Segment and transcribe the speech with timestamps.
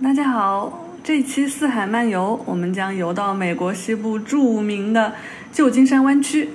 [0.00, 5.12] 大家好，这一期四海漫游，我们将游到美国西部著名的
[5.52, 6.50] 旧金山湾区。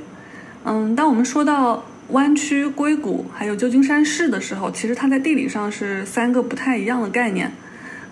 [0.64, 7.52] 嗯，当我们说到湾区、硅谷还有旧金山市的时候，其实它在地理上是三个不太一样的概念。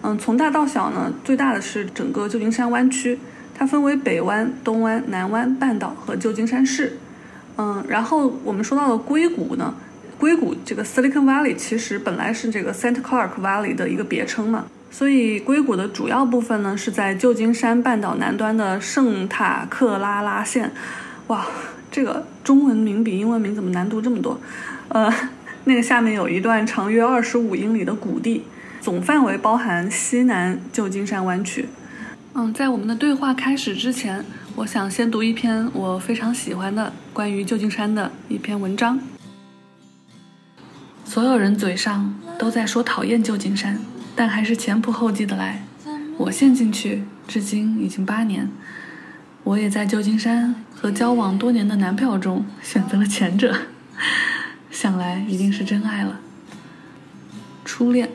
[0.02, 3.18] 嗯，从大到小呢，最大的是整个旧金山湾区，
[3.56, 6.98] 它分为北湾、东湾、南湾半岛和旧金山市。
[7.58, 9.74] 嗯，然后我们说到了硅谷呢，
[10.20, 14.66] 硅谷这个 Silicon Valley 其实本来是这个 Santa Clark Valley 的一个别称嘛。
[14.92, 20.72] 所以，硅谷的主要部分呢是在旧金山半岛南端的圣塔克拉拉县。
[21.27, 21.48] 哇，
[21.90, 24.40] 这个中文名比英文名怎么难读这么多？
[24.90, 25.12] 呃，
[25.63, 28.44] 那个下面有一段长约二十五英里的谷地，
[28.82, 31.70] 总范围包含西南旧金山湾区。
[32.34, 34.26] 嗯，在我们的对话开始之前，
[34.58, 38.99] 我想先读一篇我非常喜欢的关于旧金山的一篇文章。
[41.05, 43.80] 所有人嘴上都在说讨厌旧金山。
[44.16, 45.64] 但还是前仆后继的来，
[46.18, 48.50] 我陷进去，至今已经八年。
[49.44, 53.55] 我也在旧金山和交往多年的男票中选择了前者，
[54.70, 56.20] 想来一定是真爱了。
[57.66, 58.10] 初恋，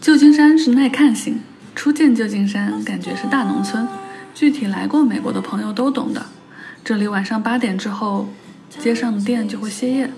[0.00, 1.40] 旧金山是耐看型，
[1.74, 3.88] 初见旧金山感觉是大农村。
[4.34, 6.26] 具体来过美国的朋友都懂的。
[6.84, 8.28] 这里晚上八点之后，
[8.68, 10.10] 街上的店就会歇业，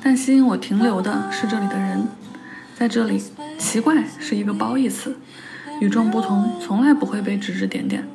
[0.00, 2.06] 但吸引我停留的是这里的人，
[2.78, 3.20] 在这里。
[3.58, 5.16] 奇怪是一个褒义词，
[5.80, 8.06] 与众不同从来不会被指指点点。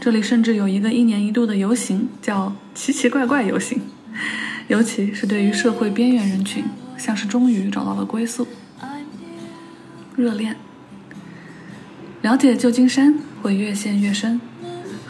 [0.00, 3.80] 这里甚至有一个一年一度的游行，叫“奇奇怪怪游行”，
[4.68, 6.64] 尤其是对于社会边缘人群，
[6.96, 8.46] 像是终于找到了归宿。
[10.14, 10.54] 热恋，
[12.20, 14.40] 了解旧金山会越陷越深，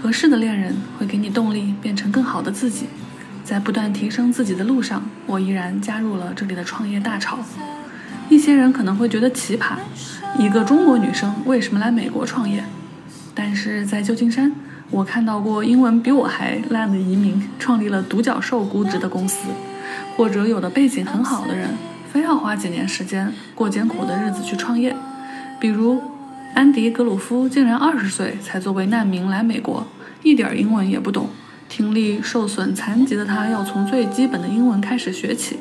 [0.00, 2.86] 合适的恋人会给你动力，变成更好的自己。
[3.44, 7.38] 在不断提升自己的路上，我依然加入了这里的创业大潮。
[8.32, 9.74] 一些人可能会觉得奇葩，
[10.38, 12.64] 一个中国女生为什么来美国创业？
[13.34, 14.50] 但是在旧金山，
[14.90, 19.48] 我看到过英文比我还烂的移民创立了独角兽估值的公司，
[20.16, 21.68] 或者有的背景很好的人
[22.10, 24.96] 非要花几年时间过艰苦的日子去创业。
[25.60, 26.00] 比如，
[26.54, 29.86] 安迪·格鲁夫竟然二十岁才作为难民来美国，
[30.22, 31.28] 一点英文也不懂，
[31.68, 35.58] 听力受损残疾的他要从最基本的英文开始学起。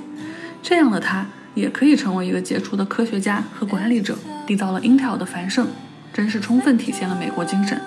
[0.64, 1.26] 这样的他。
[1.54, 4.18] 也可以成为一个杰出的科学家和管理者，
[4.48, 5.68] 缔造了 Intel 的繁盛，
[6.14, 7.82] 真是充分体现了美国精神。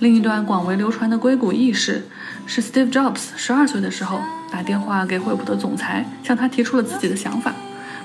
[0.00, 2.08] 另一段广为流传的硅谷轶事，
[2.46, 4.20] 是 Steve Jobs 十二岁的时候
[4.50, 7.54] 打电话给惠普的总裁，向他提出了自己的想法，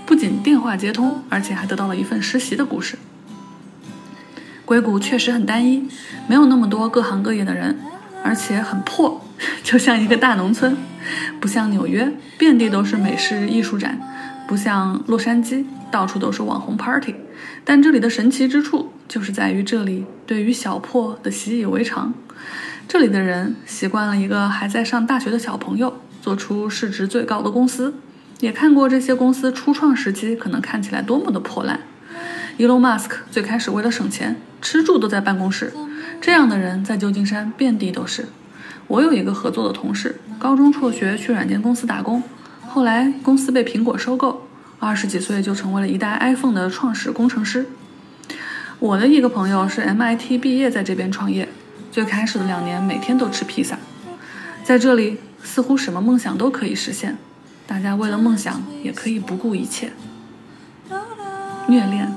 [0.05, 2.97] 不仅电话接通，而且还得到了一份实习的故事。
[4.65, 5.89] 硅谷确实很单一，
[6.27, 7.75] 没有那么多各行各业的人，
[8.23, 9.25] 而且很破，
[9.63, 10.77] 就像一个大农村，
[11.39, 13.99] 不像纽约，遍地都是美式艺术展。
[14.49, 17.13] 不像洛杉矶，到处都是网红 party，
[17.63, 22.11] 但这里的神奇之处就是在于这里对于小破的习以为常。
[22.87, 27.93] 这里的人习惯了一个还在上大学的小朋友做出市值最高的公司，
[28.39, 31.81] 也看过这些公司初创时期可能看起来多么的破烂。
[32.57, 35.71] Elon Musk 最开始为了省钱，吃住都在办公室，
[36.19, 38.25] 这样的人在旧金山遍地都是。
[38.87, 42.23] 我有一个合作的同事，高中辍学去软件公司打工。
[42.69, 44.47] 后来公司被苹果收购，
[44.77, 47.65] 二十几岁就成为了一代 iPhone 的创始工程师。
[48.77, 51.49] 我的一个朋友是 MIT 毕业，在这边创业，
[51.91, 53.77] 最开始的两年每天都吃披萨。
[54.63, 57.17] 在这里，似乎什么梦想都可以实现，
[57.65, 59.91] 大家为了梦想也可以不顾一切。
[61.67, 62.13] 虐恋，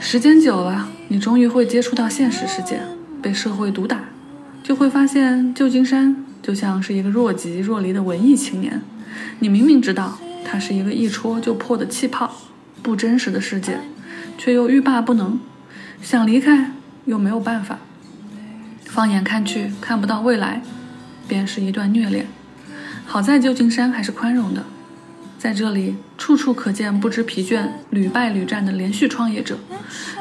[0.00, 2.80] 时间久了，你终于会接触到现实世界，
[3.20, 4.00] 被社会毒打，
[4.62, 6.25] 就会发现旧金山。
[6.46, 8.80] 就像是一个若即若离的文艺青年，
[9.40, 12.30] 你明明知道它是一个一戳就破的气泡，
[12.84, 13.80] 不真实的世界，
[14.38, 15.40] 却又欲罢不能，
[16.00, 16.70] 想离开
[17.06, 17.80] 又没有办法。
[18.84, 20.62] 放眼看去，看不到未来，
[21.26, 22.28] 便是一段虐恋。
[23.04, 24.64] 好在旧金山还是宽容的，
[25.40, 29.58] 在这里处处可见不知疲倦、屡败屡战的连续创业者，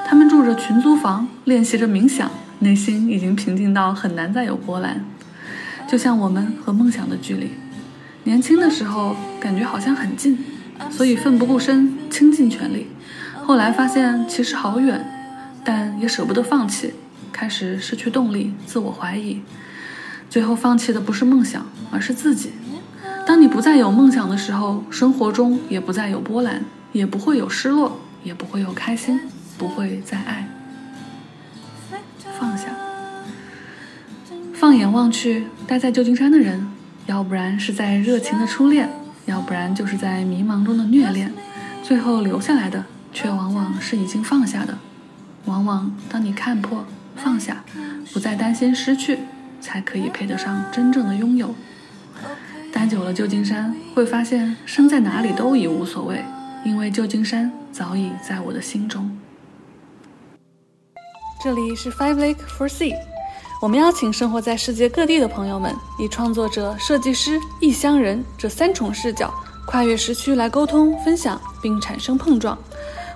[0.07, 5.05] 他们住着群租房，练习着冥想，内心已经平静到很难再有波澜。
[5.87, 7.51] 就像我们和梦想的距离，
[8.23, 10.37] 年轻的时候感觉好像很近，
[10.89, 12.87] 所以奋不顾身，倾尽全力。
[13.45, 15.05] 后来发现其实好远，
[15.63, 16.93] 但也舍不得放弃，
[17.31, 19.41] 开始失去动力，自我怀疑。
[20.29, 22.51] 最后放弃的不是梦想，而是自己。
[23.25, 29.21] 当你不再有梦想的时候，生活中也不再有波澜，也不会有失落，也不会有开心，
[29.57, 30.49] 不会再爱。
[32.37, 32.74] 放下。
[34.65, 35.45] 放眼望去。
[35.67, 36.67] 待在旧金山的人，
[37.05, 38.89] 要不然是在热情的初恋，
[39.27, 41.31] 要不然就是在迷茫中的虐恋，
[41.83, 42.83] 最后留下来的
[43.13, 44.75] 却往往是已经放下的。
[45.45, 46.83] 往往当你看破、
[47.15, 47.63] 放下，
[48.11, 49.19] 不再担心失去，
[49.61, 51.53] 才可以配得上真正的拥有。
[52.73, 56.25] 待久了旧金山，会发现生在哪里都已无所谓，
[56.65, 59.15] 因为旧金山早已在我的心中。
[61.43, 62.95] 这里是 Five Lake for Sea，
[63.65, 69.33] 我们邀请生活在世界各地的朋友们，以创作者、设计师、异乡人这三重视角，
[69.65, 72.55] 跨越时区来沟通、分享，并产生碰撞。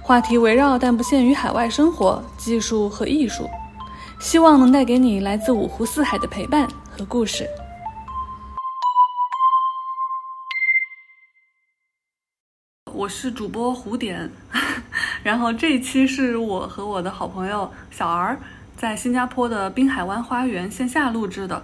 [0.01, 3.47] 话题围绕但不限于海外生活、技术和艺术，
[4.19, 6.67] 希望能带给你来自五湖四海的陪伴
[6.97, 7.47] 和故事。
[12.91, 14.31] 我是主播胡点，
[15.21, 18.39] 然后这一期是我和我的好朋友小儿
[18.79, 21.61] 在新加坡的滨海湾花园线下录制的。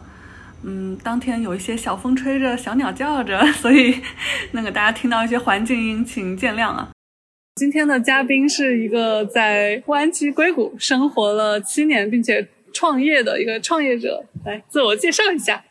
[0.64, 4.02] 嗯，当天有一些小风吹着，小鸟叫着， 所以
[4.52, 6.90] 那个大家听到一些环境音，请见谅啊。
[7.56, 15.64] 今天的嘉宾是一个在湾区硅谷生活了七年，并且创业的一个创业者，来自我介绍一下。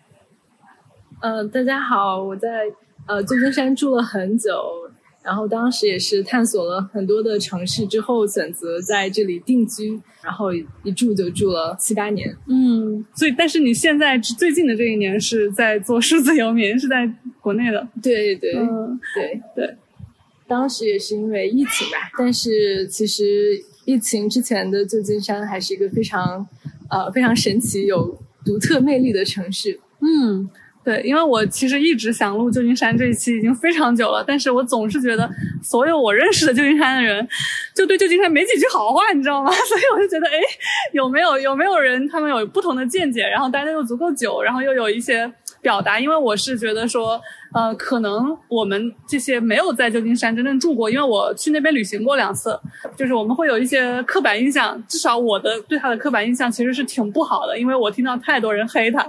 [1.20, 2.48] 嗯，大家好，我在
[3.06, 4.83] 呃旧金山住了很久。
[5.24, 12.36] 然后当时也是探索了很多的城市之后，选择在这里定居，然后一住就住了七八年。
[12.46, 17.10] 嗯，所以但是你现在最近的这一年是在做数字游民，是在
[17.40, 17.88] 国内的。
[18.02, 19.76] 对对对对，
[20.46, 26.46] 当时也是因为疫情吧，但是其实疫情之前的旧金山还是一个非常
[26.90, 29.80] 呃非常神奇、有独特魅力的城市。
[30.00, 30.50] 嗯。
[30.84, 35.28] 对，因为我其实一直想录旧金山这一期已经非常久了，但是我总是觉得
[35.62, 37.26] 所有我认识的旧金山的人，
[37.74, 39.50] 就对旧金山没几句好话，你知道吗？
[39.66, 40.38] 所以我就觉得，哎，
[40.92, 45.32] 有没有有没有人他们有不同的见解，然后待的又足够久，然后又有一些。
[45.64, 47.18] 表达，因为我是觉得说，
[47.54, 52.60] 呃，可能我们这些没有在旧金山真正住过，因为我去那边旅行过两次，
[52.94, 59.02] 就是我们会有一些刻板印象，至少我的对他的刻板印象其实是挺不好的，因为我听到太多人黑他，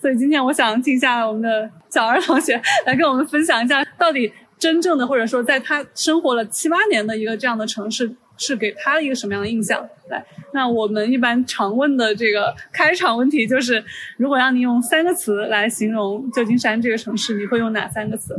[0.00, 8.08] 所以今天我想请下我们的小二同学来跟我们分享一下，到底真正的或者说在他生活了七八年的一个这样的城市。
[8.38, 9.86] 是给他一个什么样的印象？
[10.08, 10.24] 来，
[10.54, 13.84] 那我们一般常问的这个开场问题就是：
[14.16, 18.34] 如果让你用三个词来形容旧金山这个城市，你会用哪三个词？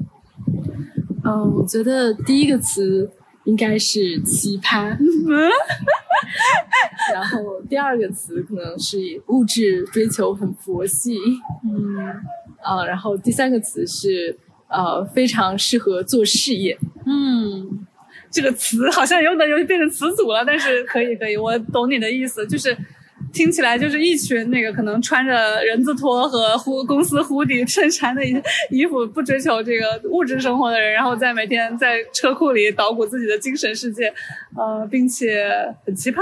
[1.24, 3.08] 嗯，我觉得第一个词
[3.44, 4.98] 应该是奇葩，
[7.14, 8.98] 然后第二个词可能是
[9.28, 11.20] 物质追求很佛系，
[11.64, 11.98] 嗯，
[12.64, 14.36] 啊，然后第三个词是
[14.70, 16.76] 呃非常适合做事业，
[17.06, 17.86] 嗯。
[18.32, 22.78] 这个词好像有点有变成词组了，但是可以可以，我懂你的意思，就是。
[23.32, 28.22] 听起来就是一群那个可能穿着人字拖和呼公司呼底衬衫的
[28.70, 34.12] 衣服，不追求这个物质生活的人，然后在每天在车库里捣鼓自己的精神世界，
[34.58, 35.46] 呃，并且
[35.86, 36.20] 很奇葩。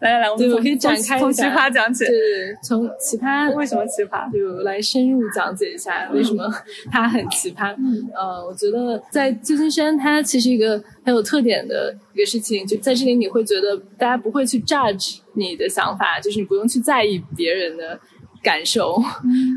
[0.00, 2.04] 来来来，我们可以展开从奇葩讲起。
[2.06, 2.14] 对，
[2.62, 6.48] 从奇葩为什么奇葩，就来深入讲解一下为什么
[6.90, 7.74] 它很奇葩。
[7.78, 15.18] 嗯，呃，我觉得在旧金山，它其实一个很有特点的一个事情，就在这里你会觉得大家不会去 judge。
[15.34, 17.98] 你的想法就是你不用去在意别人的
[18.42, 19.02] 感受，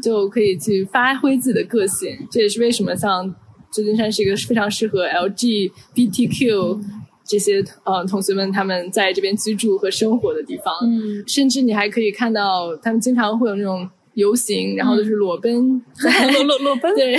[0.03, 2.17] 就可以去发挥自己的个性。
[2.31, 3.33] 这也是为什么像
[3.71, 6.79] 旧金山是一个非常适合 LGBTQ
[7.25, 10.73] 这些呃同学们他们在这边居住和生活的地方。
[10.83, 13.89] 嗯，甚至你还可以看到他们经常会有那种。
[14.17, 15.53] 游行，然后就是裸奔，
[16.33, 16.95] 裸裸裸奔。
[16.95, 17.15] 对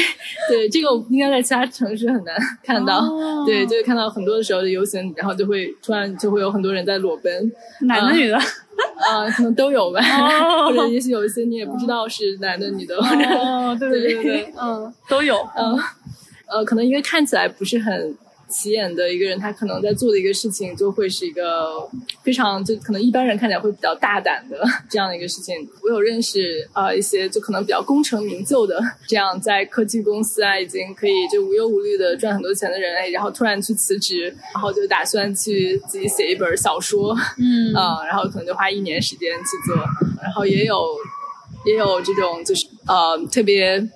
[0.50, 3.00] 对，这个应该在其他城市很难看到。
[3.47, 7.52] 对，就会看到很多的时候的游行，然后就会突然就会有很多人在裸奔，
[7.83, 10.00] 男的女的，啊，可能都有吧，
[10.67, 12.97] 或者也许有一些你也不知道是男的女的。
[12.97, 15.78] 哦，对对对对，嗯，都有，嗯，
[16.50, 18.17] 呃，可能因为看起来不是很。
[18.49, 21.88] 起眼的一个人，他可能在做的一个事情，就会是一个
[22.23, 25.55] 非常就可能一般人看起来会比较大胆的这样的一个事情。
[25.83, 39.76] 我有认识啊一些就可能比较功成名就的，这样在科技公司啊已经可以就无忧无虑的赚很多钱的人，哎，然后突然去辞职，然后就打算去自己写一本小说，嗯啊，然后可能就花一年时间去做，
[40.23, 40.97] 然后也有
[41.67, 43.87] 也有这种就是呃特别。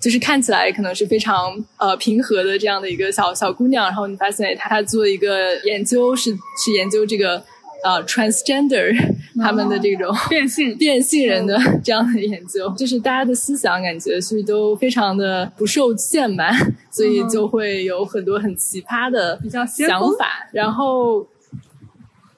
[0.00, 7.42] 就是看起来可能是非常呃平和的这样的一个小小姑娘，然后你发现她她做一个研究是是研究这个
[7.84, 8.94] 呃 transgender
[9.40, 16.50] 他们的这种变性变性人的这样的研究，就是大家的思想感觉是都非常的不受限吧，
[16.90, 21.26] 所以就会有很多很奇葩的比较想法，然后。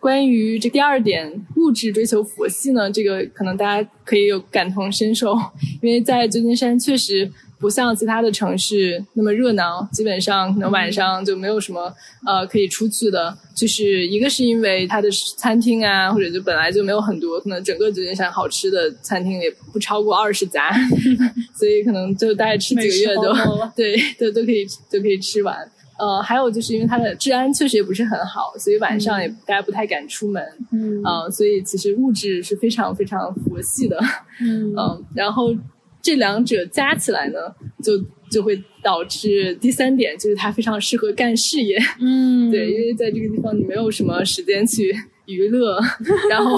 [0.00, 5.36] 关于这第二点，物质追求佛系呢，这个可能大家可以有感同身受，
[5.82, 11.92] 因为在旧金山确实不像其他的城市那么热闹，基本上可能晚上就没有什么
[12.26, 13.36] 呃可以出去的。
[13.54, 20.70] 就是一个是因为它的餐厅啊，或者就本来就没有很多，可能整个旧金山好吃的餐厅也不超过二十家，
[21.58, 23.34] 所以可能就大概吃几个月都
[23.74, 25.56] 对都都可以都可以吃完。
[25.98, 30.40] 呃，还有就是因为它的治安确实也不是很好，所以晚上也大家不太敢出门。
[30.70, 33.98] 嗯，呃，所以其实物质是非常非常佛系的。
[34.40, 34.72] 嗯，
[35.12, 35.52] 然后
[36.00, 37.38] 这两者加起来呢，
[37.83, 37.93] 就
[38.31, 41.78] 就会导致第三点，就是它非常适合干事业。
[42.00, 44.95] 嗯，对，因为在这个地方你没有什么时间去
[45.26, 45.78] 娱乐，
[46.31, 46.57] 然后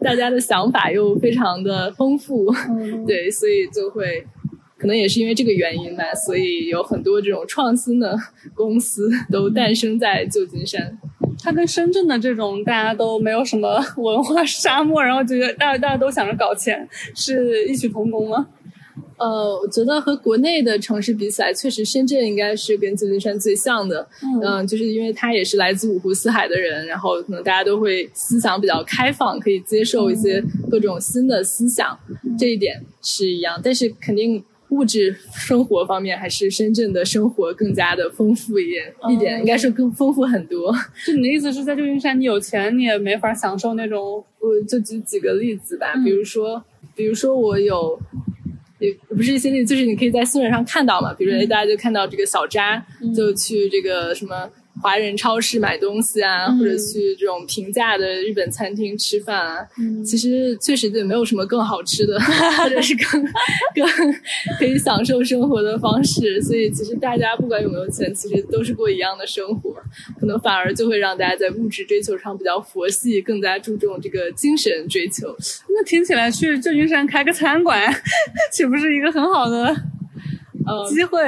[0.00, 2.46] 大家的想法又非常的丰富，
[3.06, 4.26] 对，所以就会。
[4.80, 8.16] 可能也是因为这个原因吧，所以有很多这种创新的
[8.54, 10.96] 公司都诞生在旧金山。
[11.42, 18.46] 它跟深圳的这种大家都没有什么文化沙漠，然后觉得大家大家都想着搞钱，是异曲同工吗？
[19.18, 24.08] 呃，我觉得和国内的城市比起来，确实深圳应该是跟旧金山最像的。
[24.42, 31.98] 嗯，就是因为它也是来自五湖四海的人，然后可能大家都会思想比较开放，可以接受一些各种新的思想，
[32.38, 33.60] 这一点是一样。
[33.62, 34.42] 但是肯定。
[34.70, 40.70] 物质生活方面，还是深圳的生活更加的丰富一点，一点应该是更丰富很多。
[41.06, 44.22] 就你的意思是在旧金山，你有钱你也没法享受那种。
[44.38, 46.62] 我就举几个例子吧，比如说，
[46.94, 47.98] 比如说我有，
[48.78, 54.48] 也不是一些例子，就是你可以在新闻上看到嘛，比如说大家就看到这个小扎就去这个什么。
[54.82, 59.66] 华人超市买东西啊，或者去这种平价的日本餐厅吃饭啊，
[60.04, 63.22] 其实确实也没有什么更好吃的， 或者是更
[63.74, 64.12] 更
[64.58, 66.40] 可以享受生活的方式。
[66.40, 69.74] 所以其实大家不管有没有钱，其实都是过一样的生活，
[70.20, 75.34] 可能反而就会让大家在物质追求上比较佛系，更加注重这个精神追求。
[75.68, 77.92] 那听起来去旧金山开个餐馆，
[78.52, 79.74] 岂不是一个很好的
[80.66, 81.18] 呃机会？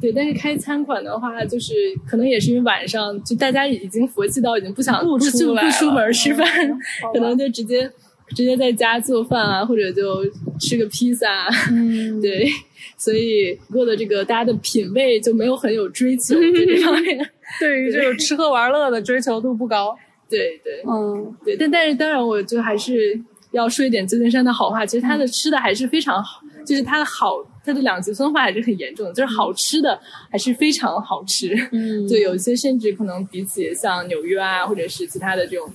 [0.00, 1.74] 对，但是开餐馆的话，就是
[2.06, 6.46] 可能也是因为晚上就大家已经佛系到已经不想不出不出门吃饭，
[7.12, 7.90] 可能就直接
[8.28, 10.24] 直接在家做饭啊，或者就
[10.60, 11.48] 吃个披萨。
[11.70, 12.48] 嗯， 对，
[12.96, 19.96] 所以过的这个大家的品味就没有很有追求 这方面，对于这种吃喝玩乐的追求度不高。
[20.30, 23.18] 对对，嗯，对，但但是当然，我就还是
[23.50, 27.36] 要说一点旧金山的好话，其实它的吃的还是非常好，就是它的好。
[27.64, 35.70] 它的两极分化还是很严重的，就是好吃的还是非常好吃，嗯， 对，有一些甚至可能比起像纽约啊，或者是其他的这种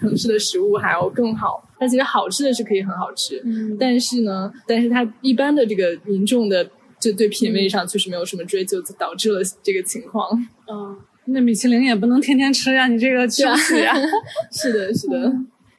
[0.00, 1.62] 城市的食物还要更好。
[1.78, 6.66] 但其实好吃的是可以很好吃，嗯，但是呢，但是它一般的这个民众的
[6.98, 10.30] 就对品味上确实没有什么追求，就导致了这个情况。
[10.70, 13.94] 嗯， 那米其林也不能天天吃呀，你这个休息呀。
[14.50, 15.30] 是的，是的。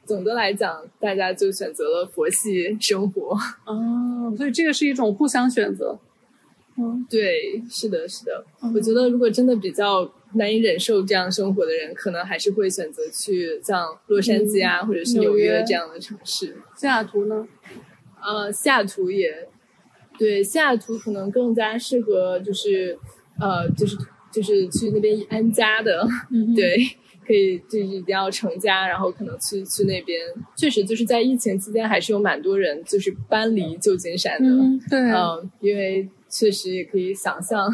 [0.05, 3.37] 总的来讲，大家就选择了佛系生活。
[3.65, 5.97] 哦，所以这个是一种互相选择。
[6.77, 8.45] 嗯， 对，是的，是的。
[8.73, 16.57] 我觉得，如果真的比较难以忍受这样生活的人，可能还是会选择去像洛杉矶啊，或者是纽约这样的城市。
[16.75, 17.47] 西雅图呢？
[18.21, 19.47] 呃，西雅图也
[20.17, 22.97] 对，西雅图可能更加适合，就是
[23.39, 23.95] 呃，就是
[24.31, 26.05] 就是去那边安家的。
[26.55, 26.77] 对。
[27.25, 30.19] 可以，就是一定要成家，然后可能去去那边。
[30.55, 34.49] 确实，就是在疫情期间，还是有蛮多人就是搬离旧金山的。
[34.89, 37.69] 对，嗯，因为确实也可以想象，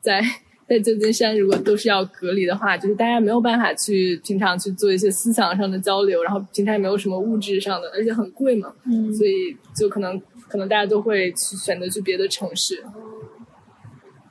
[0.00, 0.22] 在
[0.68, 8.72] 在旧金山，如果都是要隔离的话，就是大家没有办法去平常去做一些思想上的交流，然后平常也没有什么物质上的，而且很贵嘛。
[8.86, 12.82] 嗯，所以就可能可能大家都会去选择去别的城市。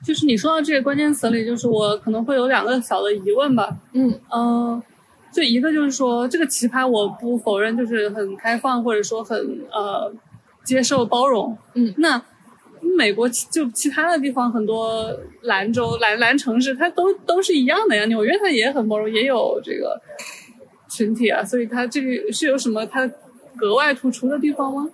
[0.03, 3.75] 就是你说到这个关键词里，就是我可能会有两个小的疑问吧。
[3.93, 4.83] 嗯嗯，
[5.31, 9.37] 就一个就是说，这个奇葩我不否认，就是很开放或者说很
[9.71, 10.13] 呃
[10.65, 11.57] 接受包容。
[11.73, 12.21] 嗯，那
[12.97, 15.09] 美国就其他的地方很多
[15.43, 18.03] 兰州兰兰城市，它都都是一样的呀。
[18.05, 19.99] 纽约它也很包容，也有这个
[20.89, 23.09] 群体啊，所以它这个是有什么它
[23.55, 24.85] 格外突出的地方吗？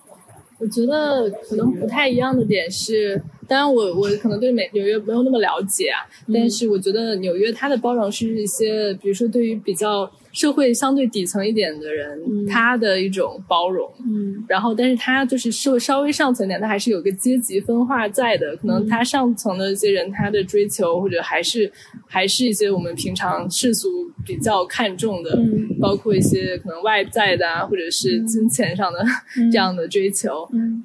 [0.60, 3.22] 我觉得可能不太一样的点是。
[3.48, 13.92] 当然，我我可能对美纽约没有那么了解啊，但是我觉得纽约它的包容是一些，比如说对于比较社会相对底层一点的人，他的一种包容。
[14.08, 18.56] 嗯，然后，但是他就是社会稍微上层点，他还是有个阶级分化在的。
[18.58, 21.72] 可能他上层的一些人，他的追求或者还是
[22.06, 23.90] 还是一些我们平常世俗
[24.24, 25.36] 比较看重的，
[25.82, 29.04] 包括一些可能外在的啊，或者是金钱上的
[29.52, 30.48] 这样的追求。
[30.54, 30.84] 嗯，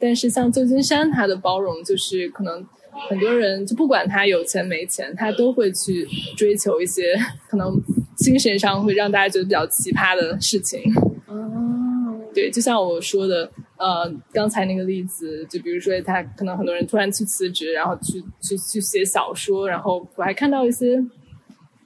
[0.00, 1.96] 但是像旧金山，它的包容就。
[2.00, 2.66] 是可能
[3.10, 7.14] 很多人就不管他有钱没钱，他都会去追求一些
[7.46, 7.78] 可能
[8.20, 10.80] 精神上会让大家觉得比较奇葩的事情。
[11.26, 21.02] 哦，对，就像我说的，呃，刚才那个例子，就比如说他可能很多人突然去辞职，然后去去去写小说，然后我还看到一些，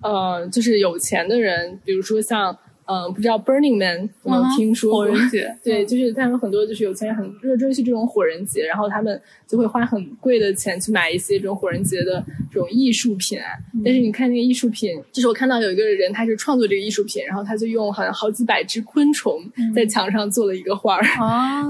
[0.03, 2.59] 呃，就是有钱的人，比如说像。
[2.87, 4.99] 嗯，不知道 Burning Man 有没有听说过？
[5.01, 12.23] 火人节， 对，就是他们很多就是有钱人很热衷于这种火人节，然后他们就会花很贵的钱去买一些这种火人节的
[12.53, 13.47] 这种艺术品啊。
[13.85, 19.41] 但是你看那个艺术品，就是我看到有一个人他是创作这个艺术品，然后他就用好像好几百只昆虫
[19.75, 21.03] 在墙上做了一个画儿，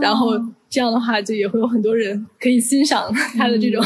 [0.00, 0.33] 然后
[0.68, 3.80] 这样的话就也会有很多人可以欣赏他的这种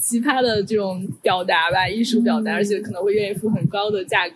[0.00, 4.34] 奇葩的这种表达吧，艺术表达，而且可能会愿意付很高的价格。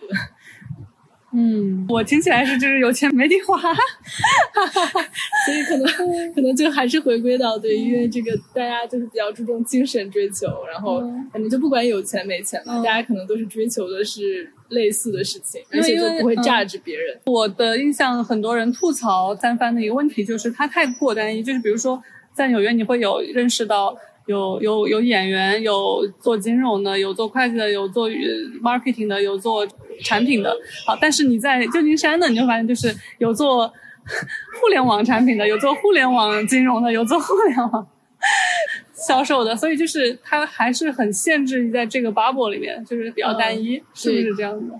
[1.33, 3.59] 嗯，我听起来是就是有钱没地花，
[5.45, 5.85] 所以可能
[6.33, 10.99] 可能就还是回归到对，因为这个大家就是比较注重精神追求，然后
[11.31, 17.19] 可能就不管有钱没钱嘛，大家可能都是追求的是类似的事情，而且就不会榨着别人。
[17.25, 22.01] 我的印象，很多人吐槽三番的一个问题就是它太过单一，就是比如说
[22.33, 23.97] 在纽约你会有认识到。
[24.27, 28.09] 有有有演员，有做金融的，有做会计的，有做
[28.61, 29.67] marketing 的，有做
[30.03, 30.55] 产品的。
[30.85, 33.67] 好，但是你在旧金山呢，你就发现就是有做
[34.61, 37.87] 互联网产品的，有做互联网金融的，有做互联网
[39.07, 44.71] 销售的，所以就是它还是很限制在这个 bubble 里面，就是比较单一，是不是这样子？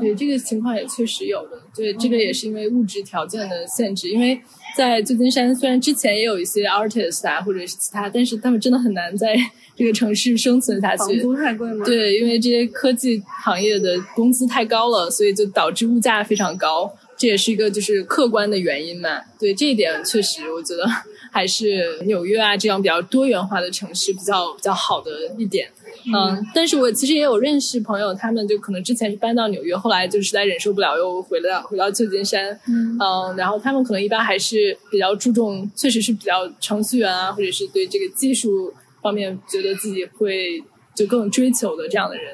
[0.00, 1.62] 对，这个情况也确实有的。
[1.72, 4.08] 对，这个也是因为物质条件的限制。
[4.08, 4.40] 因为
[4.76, 9.34] 在旧金山，虽然之前也有一些 artist 啊，或者是其他，但是他们真的很难在
[9.74, 10.98] 这个城市生存下去。
[10.98, 11.82] 房租太贵吗？
[11.86, 16.94] 对，因为这些科技行业的工资太高了，所以就导致物价非常高。
[17.16, 19.08] 这也是一个就是客观的原因嘛。
[19.38, 20.84] 对，这一点确实，我觉得
[21.32, 25.66] 还是纽约啊这样比较多元化的城市比较比较好的一点。
[26.14, 32.58] 嗯，但是我其实也有认识朋友，他们就可能之前是搬到纽约，后来就实在忍受不了，又回到回到旧金山。
[32.68, 32.96] 嗯，
[33.36, 38.72] 然后他们可能一般还是比较注重，确实是比较程序员啊，或者是对这个技术
[39.02, 40.62] 方面觉得自己会
[40.94, 42.24] 就更追求的这样的人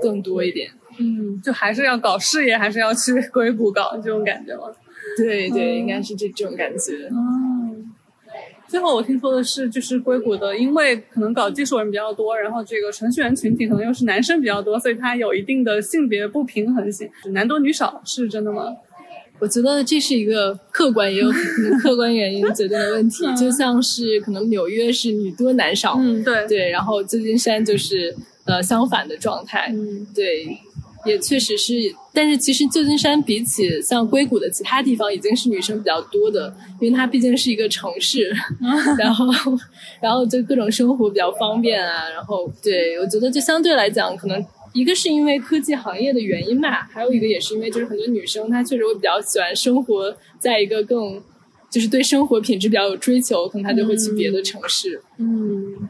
[0.00, 0.70] 更多一点。
[0.98, 4.62] 嗯，就还是要搞事业，还是要去硅谷搞这种感觉吗？
[5.16, 7.08] 对对，应该是这这种感觉。
[7.10, 7.67] 嗯。
[8.68, 18.64] 最后我听说的是，就是硅谷的，因为可能搞技术人比较多，然后这个程序员群体可能又是男生比较多，所以它有一定的性别不平衡性，男多女少，是真的吗？
[19.40, 21.30] 我觉得这是一个客观也有
[21.80, 30.58] 客观原因决定的问题， 就像是可能纽约是女多男少，嗯，对对，然后旧金山就是呃相反的状态，嗯，对。
[31.08, 31.72] 也确实是，
[32.12, 38.32] 但是其实旧金山比起像硅谷的其他地方，已经是女生比较多的，因为它毕竟是一个城市，
[38.98, 39.26] 然后，
[40.00, 51.20] 然后就各种生活比较方便啊，然后对我觉得就相对来讲，可能一个是因为科技行业的原因吧，还有一个也是因为就是很多女生她确实会比较喜欢生活在一个更，
[51.70, 55.88] 就是对生活品质比较有追求，可能她就会去别的城市，嗯，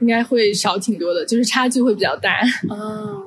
[0.00, 2.40] 应该会少挺多的，就是差距会比较大，
[2.70, 3.22] 啊。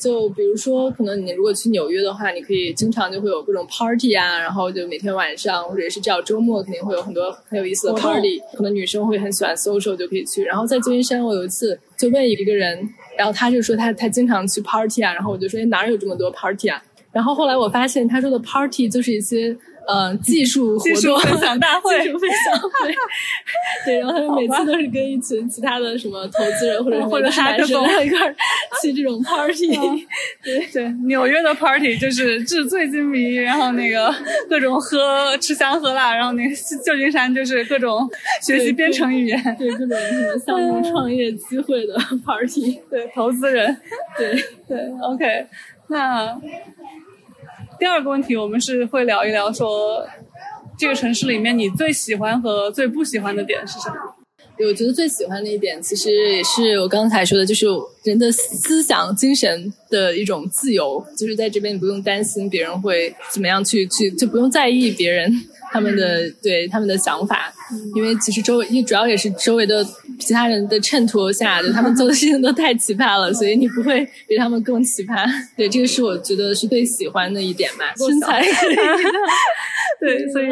[0.00, 8.40] 就比如说，可能你如果去纽约的话，你可以经常就会有各种 party 啊，然后就每天晚上或者是只要周末，肯定会有很多很有意思的 party。
[8.54, 10.42] 可能女生会很喜欢 social，就可以去。
[10.44, 16.82] 然后在旧金山，我有一次就问一个人，然后他就说他他经常去 party 啊，然后我就说哪有这么多 party 啊？
[17.12, 19.56] 然后后来我发现他说的 party 就是一些。
[19.88, 22.94] 嗯，技术活动分享大会，技术分享会，
[23.84, 28.34] 对，然后他们每次都是跟一群其他的什么投资人或者或者男生一块儿
[28.80, 29.68] 去这种 party，
[30.42, 30.60] 对。
[30.72, 34.14] 对，纽约的 party 就是纸醉金迷，然后那个
[34.48, 38.08] 各种喝吃香喝辣，然后那个旧金山就是各种
[38.40, 43.76] 学习编程语言，对各种什么 项目创业机会的 party，对投资人，
[44.16, 44.34] 对
[44.68, 45.46] 对，OK，
[45.88, 46.40] 那。
[47.80, 50.06] 第二个问题，我们是会聊一聊说，
[50.78, 53.96] 这个城市里面你最喜欢和最不喜欢的点是什么？
[54.68, 57.64] 我觉得最喜欢的一点，其实也是我刚才说的，就是
[58.02, 65.32] 人的思想精神的一种自由，就是在这边你不用担心别人会怎么样去去，就不用在意别人。
[65.72, 67.50] 他们的对他们的想法，
[67.94, 69.86] 因为其实周围，因为主要也是周围的
[70.20, 75.26] 其他人的衬托下，就 他们做的事情都太奇葩了，所以你不会比他们更奇葩。
[75.56, 78.44] 对，这个是我觉得是最喜欢的一点吧，身材。
[79.98, 80.46] 对，所以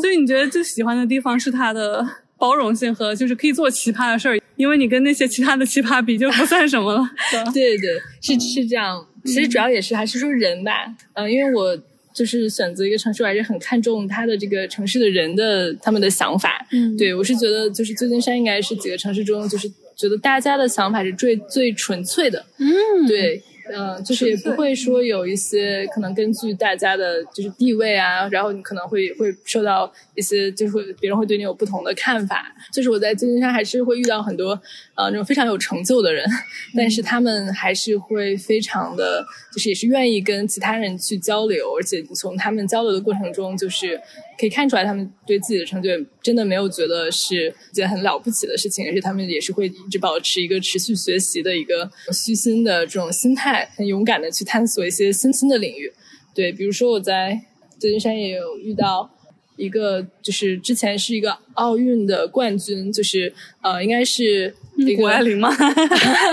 [0.00, 2.06] 所以你觉得最喜欢的地方是他的
[2.38, 7.10] 包容性和就是可以做奇葩的事儿，因为你跟那些其他的奇葩比就不算什么了。
[7.52, 9.04] 对对，是是这样。
[9.24, 10.72] 其实主要也是还是说人吧，
[11.14, 11.78] 嗯，因为我。
[12.20, 16.66] 就是选择一个城市，我还是很看重它的这个城市的人的他们的想法。
[16.70, 22.44] 嗯，对我是觉得，就是旧金山应该是几个城市中，就是觉得大家的想法是最最纯粹的。
[22.58, 32.52] 嗯，对，嗯，就是也不会说有一些可能根据大家的就是地位啊，然后你可能会会受到一些就是会别人会对你有不同的看法。
[32.72, 34.50] 就是我在旧金山还是会遇到很多
[34.94, 36.26] 呃那种非常有成就的人，
[36.76, 44.00] 但是他们还是会非常的，就是也是愿意跟其他人去交流，而且从他们交流的过程中，就是
[44.40, 45.90] 可以看出来他们对自己的成就
[46.22, 53.70] 真的没有觉得是一件很了不起的事情，而且他们也是会一直保持一个持续学习的一个虚心的这种心态。
[53.76, 55.92] 很勇敢的去探索一些新兴的领域，
[56.34, 57.38] 对，比如说我在
[57.78, 59.10] 旧金山也有遇到
[59.56, 64.54] 一个，就是之前是一个奥运的冠军，就是呃，应该是
[64.96, 65.50] 谷爱凌吗？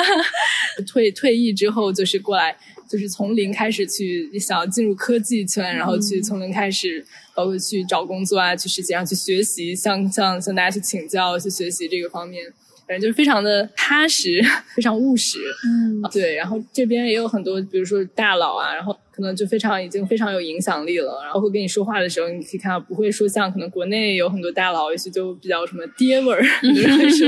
[0.87, 2.55] 退退役之后，就是过来，
[2.89, 12.43] 就是从零开始去想要进入科技圈，然后去从零开始，包括去找工作啊，去实习，然后去学习，向向向大家去请教，去学习这个方面。
[12.87, 14.41] 反正就是非常的踏实，
[14.73, 15.37] 非常务实。
[15.65, 16.35] 嗯，对。
[16.35, 21.19] 然后这边也有很多，比如说大佬啊，然后可能就非常已经非常有影响力了。
[21.23, 27.27] 然后会跟你说话的时候，你可以看到不会说像可能国内有很多大佬，也许就比较什么爹味儿， 会说。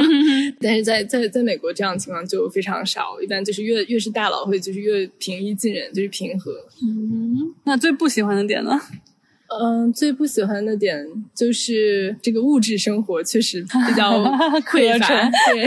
[0.62, 6.52] 但是在在在美国这样的情况就非常少，一般就是越越是大佬会就是越平易近人，就是平和。
[6.84, 8.80] 嗯，那最不喜欢的点呢？
[9.52, 14.24] 嗯，最不喜欢的点就是这个物质生活确实比较
[14.62, 15.08] 匮乏，
[15.52, 15.66] 对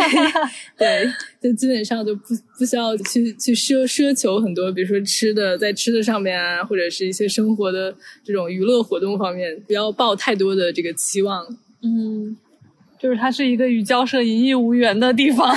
[0.79, 7.93] 对，就基本上就不不需要去去奢奢求很多，比如说吃的，在吃的上面啊，或者是一些生活的
[8.23, 11.45] 这种娱乐活动方面，不要抱太多的这个期望。
[11.83, 12.37] 嗯，
[13.01, 15.53] 就是它是一个与交涉隐逸无缘的地方，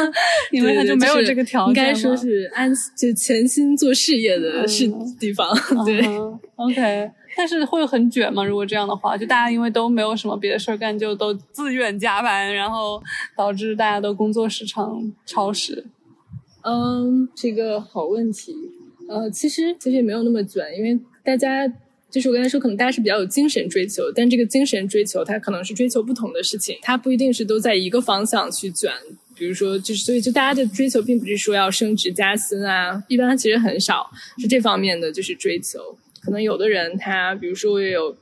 [0.52, 4.86] 因为它就没有这个条件，应该说是安就潜心做事业的是
[5.18, 5.48] 地方。
[5.86, 6.06] 对
[6.56, 7.10] ，OK。
[7.36, 8.44] 但是会很卷吗？
[8.44, 13.02] 如果这样的话，就大家因为都没有什么别的事儿干，就都自愿加班，然后
[13.36, 15.84] 导致大家都工作时长超时。
[16.62, 18.54] 嗯，是一个好问题。
[19.08, 21.66] 呃，其实其实也没有那么卷，因为大家
[22.10, 28.92] 就是我刚才说，可能大家是比较有精神追求，但这个精神追求它可能是追求不同的事情，它不一定是都在一个方向去卷。
[29.34, 35.78] 比如说，就是所以就大家的追求，并不是说要升职加薪啊，一般其实很少是这方面的就是追求。
[36.20, 38.16] 可能有的人他，比如说我也有，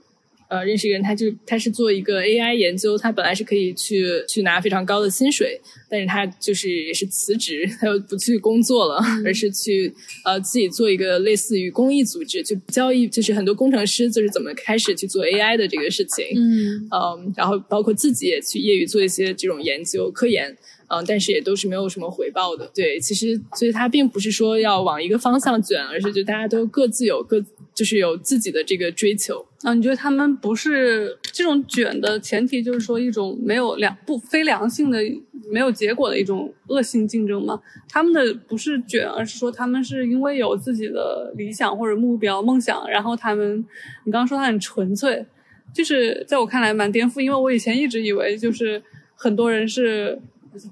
[0.48, 9.92] 呃，认识一个人，他就他是做一个 AI 研究，他本来是可以去去拿非常高的薪水，但是他就是也是辞职，他又不去工作了， 而是去
[10.24, 20.56] 呃自己做一个类似于公益组织，就交易，就是很多工程师就是怎么开始去做 AI 的这个事情，嗯，嗯，然后包括自己也去业余做一些这种研究科研。
[20.90, 22.66] 嗯，但是也都是没有什么回报的。
[22.74, 27.38] 对，其实所以它并不是说要往一个方向卷，而是就大家都各自有各，
[27.78, 29.46] 就是有自己的这个追求。
[29.62, 34.98] 啊，你觉得他们不是这种卷的前提，就是说一种没有良不非良性的、
[35.52, 37.60] 没有结果的一种恶性竞争吗？
[37.88, 43.64] 他们的不是卷，而是说他们是因为有自己的理想或者目标、梦想，然后他们，
[44.04, 45.24] 你刚刚说他很纯粹，
[45.72, 48.82] 就是在我看来蛮颠覆，因为我以前一直以为就是
[49.14, 50.20] 很多人是。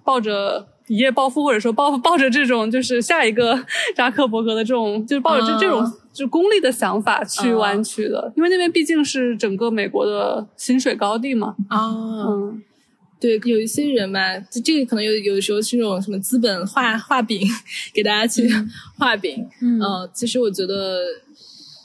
[0.03, 3.57] 抱着一夜暴富，或者说抱抱着这种就是下一个
[3.95, 5.81] 扎克伯格的这种，就是抱着这这种
[6.17, 11.55] 就功利的想法去弯曲的，因为那边毕竟是整个美国的薪水高地嘛。
[11.69, 11.91] 啊，
[12.27, 12.63] 嗯，
[13.21, 17.47] 对，有一些人嘛，就这个可能有有的时候是那种什么资本画画饼，
[17.93, 18.49] 给大家去
[18.99, 19.47] 画饼。
[19.61, 19.79] 嗯，
[20.15, 21.05] 其实我觉得。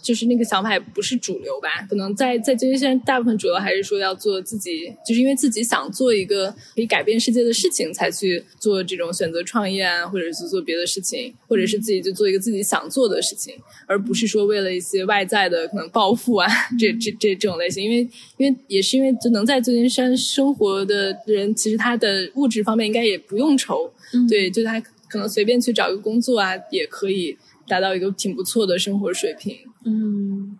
[0.01, 1.85] 就是那个想法也不是主流吧？
[1.89, 13.53] 可能在在这些现在大部分主流还是说要做自己，就是因为自己想做一个可以改变世界的事情，才去做这种选择创业啊，或者是做别的事情，或者是自己就做一个自己想做的事情，
[13.85, 16.47] 而不是说为了一些外在的可能暴富啊，
[16.79, 17.83] 这这这这种类型。
[17.83, 23.91] 因为因为也是因为就能在旧金山生活的人，其实他的物质方面应该也不用愁，
[24.27, 27.37] 对，就他可能随便去找一个工作啊，也可以
[27.67, 29.57] 达到一个挺不错的生活水平。
[29.85, 30.57] 嗯，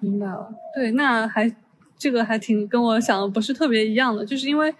[0.00, 0.48] 明白了。
[0.74, 1.54] 对，那还
[1.96, 4.74] 这个还挺跟我想的不是特别一样的，就是因为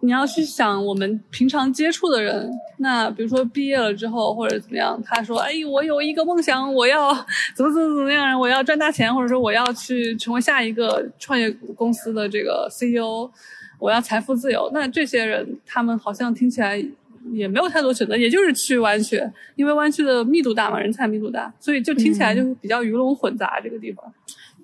[0.00, 7.12] 你要去想我们平常接触的人，那比如说毕业了之后或者怎么样，他说：“哎，我有一个梦想，我要
[7.54, 13.30] 怎么怎么怎么样，我要赚大钱，或者说我要去成为下一个创业公司的这个 CEO，
[13.78, 16.86] 我要财富自由。”那这些人，他们好像听起来。
[17.32, 19.20] 也没有太多选择，也就是去湾区，
[19.54, 24.04] 因为湾区的密度大嘛，人才密度大，所以就听起来就比较鱼龙混杂这个地方。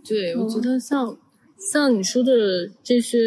[0.06, 1.16] 对，我觉得像
[1.58, 3.18] 像你说的这些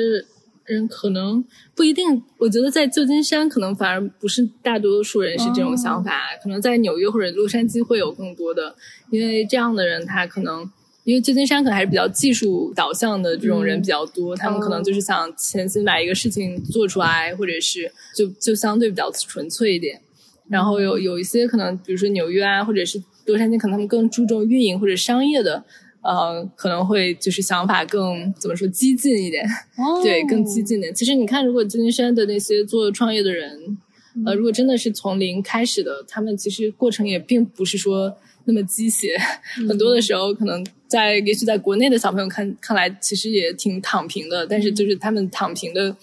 [0.65, 1.43] 人，可能
[1.75, 2.23] 不一定。
[2.37, 8.75] 我觉得在旧金山，可能反而不是大多数人是这种想法，可能在纽约或者洛杉矶会有更多的，
[9.09, 10.69] 因为这样的人他可能。
[11.05, 20.01] 因为旧金山可能还是比较技术导向的这种人比较多，他们可能就是想潜心把一个事情做出来，或者是就就相对比较纯粹一点。
[20.49, 25.63] 然后有有一些可能，比如说纽约啊，或者是洛杉矶，可能他们更注重运营或者商业的，
[26.01, 29.43] 呃，可能会就是想法更怎么说激进一点，
[29.77, 30.93] 哦对，更激进点。
[30.93, 33.77] 其实你看，如果旧金山的那些做创业的人，
[34.25, 38.15] 呃，如果真的是从零开始的，他们其实过程也并不是说
[38.45, 39.17] 那么鸡血，
[39.67, 40.63] 很多的时候可能
[40.95, 45.95] 在也许在国内的小朋友看看来，其实也挺躺平的，但是就是他们躺平的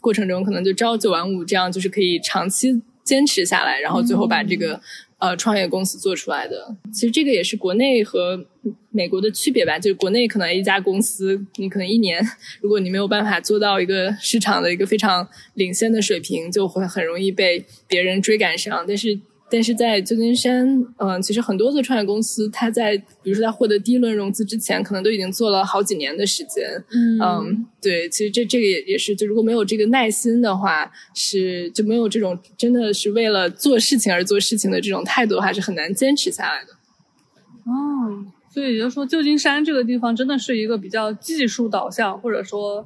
[0.00, 4.80] 过程中，可能就朝九晚五，这样就是可以长期坚持下来，然后最后把这个。
[5.20, 8.46] 呃，创业公司做出来的，其实这个也是国内和
[8.90, 9.76] 美国的区别吧。
[9.76, 12.24] 就是国内可能一家公司，你可能一年，
[12.60, 18.84] 如果你没有办法做到一个市场的一个非常领先的水平，就会很容易被别人追赶上。
[18.86, 19.18] 但是，
[19.50, 26.64] 但是在旧金山，嗯、其实很多的创业公司，它在比如说在获得第一轮融资之前，可能都已经做了好几年的时间。
[26.92, 36.72] 嗯嗯，对，其实这这个也也是，就如果没有这个耐心的话，是就没有这种真的是为了做事情而做事情的这种态度的话，是很难坚持下来的。
[37.64, 42.84] 哦，所以也就是说，旧金山这个地方真的是一个比较技术导向，或者说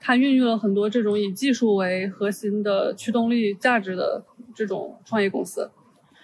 [0.00, 5.70] 它孕育了很多这种以技术为核心的驱动力价值的这种创业公司，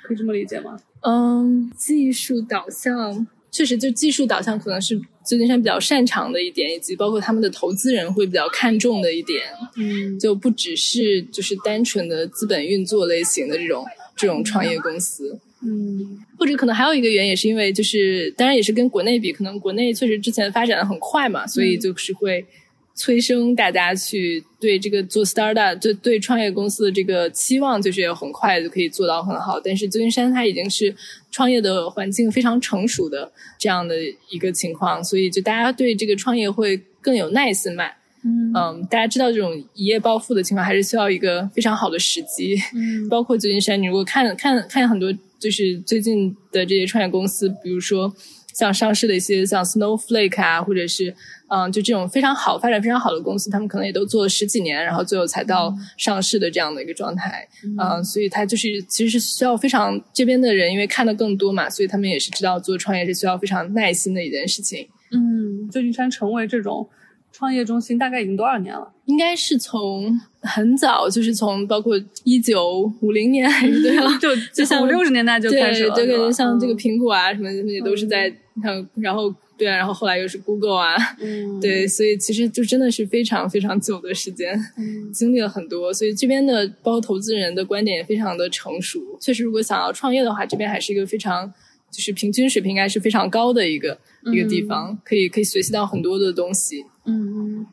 [0.03, 0.79] 可以这么理解吗？
[1.01, 9.43] 嗯，技术导向确实就技术导向可能是旧金山比较擅长的一点，以及包括他们的投资人会比较看重的一点，
[9.77, 13.85] 嗯就不只是就是单纯的资本运作类型的这种
[14.17, 15.39] 这种创业公司。
[15.65, 22.45] 嗯或者可能还有一个原因，也是因为就是，当然也是跟国内比，可能国内确实之前发展的很快嘛，所以就是会
[22.95, 29.59] 催生大家去对这个做 startup，就对创业公司的这个期望，就是也很快就可以做到很好。
[29.59, 30.95] 但是旧金山它已经是
[31.31, 33.97] 创业的环境非常成熟的这样的
[34.31, 37.85] 一个情况，所以就大家对这个创业会更有耐心嘛。
[38.25, 42.57] 嗯嗯，大家知道这种一夜暴富的情况，还是需要一个非常好的时机。
[42.73, 48.15] 嗯包括旧金山，你如果看看看很多，就是最近的这些创业公司，比如说
[48.55, 51.13] 像上市的一些像 Snowflake 啊，或者是
[51.55, 57.47] 嗯，就这种非常好、发展非常好的公司，他们可能也都做了十几年，然后最后才到上市的这样的一个状态。
[57.79, 64.89] 嗯，所以它就是其实是需要非常这边的人，因为看的更多嘛，所以他们也是知道做创业是需要非常耐心的一件事情。
[65.11, 66.89] 嗯，旧金山成为这种
[67.31, 68.91] 创业中心大概已经多少年了？
[69.05, 73.83] 应该是从很早，就是从包括一九五零年还是？
[74.19, 89.01] 就 就像五六十年代就开始了，对，是吧对，像这个嗯苹果啊什么什么也都是在，然后然后对啊，然后后来又是 Google 啊，嗯 对，所以其实就真的是非常非常久的时间，嗯 经历了很多，所以这边的包括投资人的观点也非常的成熟。
[89.21, 91.47] 确实，如果想要创业的话，这边还是一个非常
[91.91, 93.97] 就是平均水平应该是非常高的一个、
[94.33, 96.85] 一个地方，可以可以学习到很多的东西。
[97.05, 97.67] 嗯嗯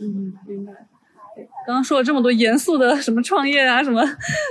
[0.00, 0.72] 嗯，明白。
[1.66, 4.02] 刚刚说了这么多严肃的什么创业啊什么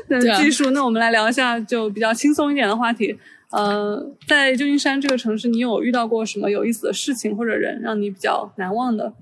[0.07, 3.17] 的技术，那我们来聊一下就比较轻松一点的话题。
[3.55, 9.13] 呃，在旧金山这个城市，你有遇到过什么有意思的事情或者人让你比较难忘的？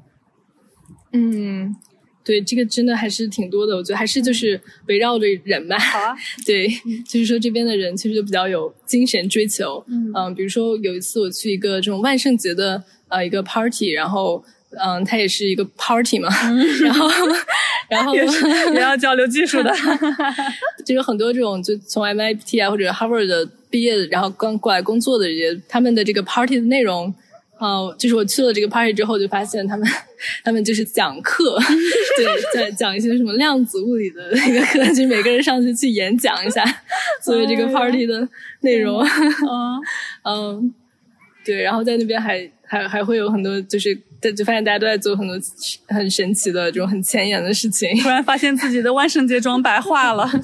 [1.11, 1.75] 嗯，
[2.23, 3.75] 对，这个真的还是挺多的。
[3.75, 5.77] 我觉得还是就是围绕着人吧。
[5.77, 6.15] 好啊，
[6.45, 6.67] 对，
[7.07, 9.85] 就是说这边的人其实就比较有精神追求。
[9.87, 14.43] 嗯比如说有一次我去一个这种万圣节的呃一个 party，然后
[14.81, 16.29] 嗯，它也是一个 party 嘛，
[16.81, 17.09] 然后
[17.89, 19.73] 然后也要交流技术的。
[20.85, 27.13] 就有很多这种就从 MIT 啊或者 Harvard 的毕业的，然后刚过来工作的这些，他们的这个 party 的内容。
[27.59, 29.87] 呃，就是我去了这个 party 之后，就发现他们，
[30.43, 31.57] 他们就是讲课，
[32.17, 36.61] 对，在讲一些什么量子物理的那个课，就是每个人上去去演讲一下，
[37.23, 38.27] 所以这个 party 的
[38.61, 39.01] 内容。
[39.01, 39.79] 嗯
[40.23, 40.73] 嗯，
[41.45, 43.97] 对，然后在那边还还还会有很多，就是
[44.31, 45.35] 就发现大家都在做很多
[45.87, 47.89] 很神奇的这种很前沿的事情。
[47.97, 50.29] 突然发现自己的万圣节妆白化了。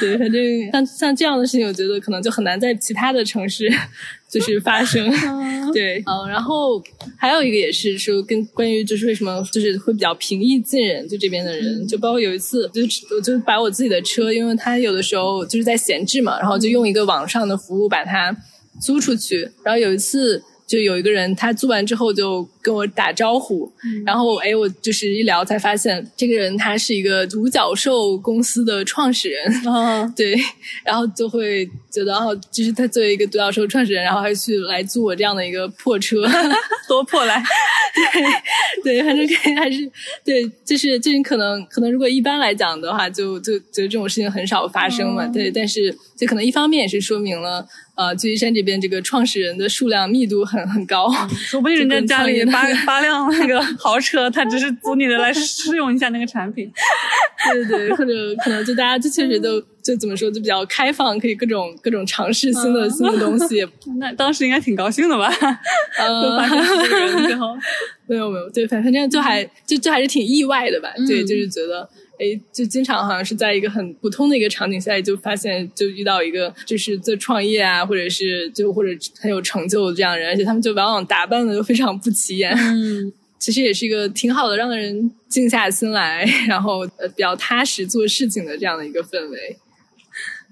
[0.00, 3.70] 对，反正像像这样的事情，我觉得可能就很难在其他的城市
[4.30, 5.10] 就是发生。
[5.74, 6.82] 对，嗯，然后
[7.18, 18.34] 还有一个也是说跟关于就是为什么就是会比较平易近人，就这边的人，就包括有一次，就是我就把我自己的车，因为他有的时候就是在闲置嘛，然后就用一个网上的服务把它
[18.80, 20.42] 租出去，然后有一次。
[20.70, 23.68] 就有一个人，他租完之后就跟我打招呼，
[24.06, 30.36] 然后哎，我就是一聊才发现，这个人他是一个独角兽公司的创始人，嗯 对，
[30.84, 36.22] 然后就会觉得，哦，就是他作为一个独角兽创始人，然后还去来租我这样的一个破车，
[36.86, 37.42] 多破来。
[38.84, 39.90] 对对，反正还是
[40.24, 47.66] 对，就是就是可能可能如果一般来讲的话，就就觉得这种事情很少发生嘛，对，但是就可能一方面也是说明了，
[48.00, 56.72] 呃，旧金山这边这个创始人的数量密度很很高，说不定人家 家里八 八辆那个豪车，他只是租你的来试用一下那个产品。
[57.52, 63.66] 对对对，或者可能就大家就确实都就怎么说，就比较开放，可以各种各种尝试新的新的东西。
[63.98, 65.30] 那当时应该挺高兴的吧？
[65.98, 67.54] 呃，发现这个人之后，
[68.06, 70.88] 没有没有，对，反反正就还就就还是挺意外的吧？
[71.06, 71.86] 对，就是觉得。
[72.20, 82.52] 哎，就经常好像是在一个很普通的一个场景下，就发现就遇到一个就是在创业啊，或者是就或者很有成就的这样人，而且他们就往往打扮的就非常不起眼。
[82.54, 89.56] 嗯， 其实也是一个挺好的，让人静下心来，然后呃比较踏实做事情的这样的一个氛围。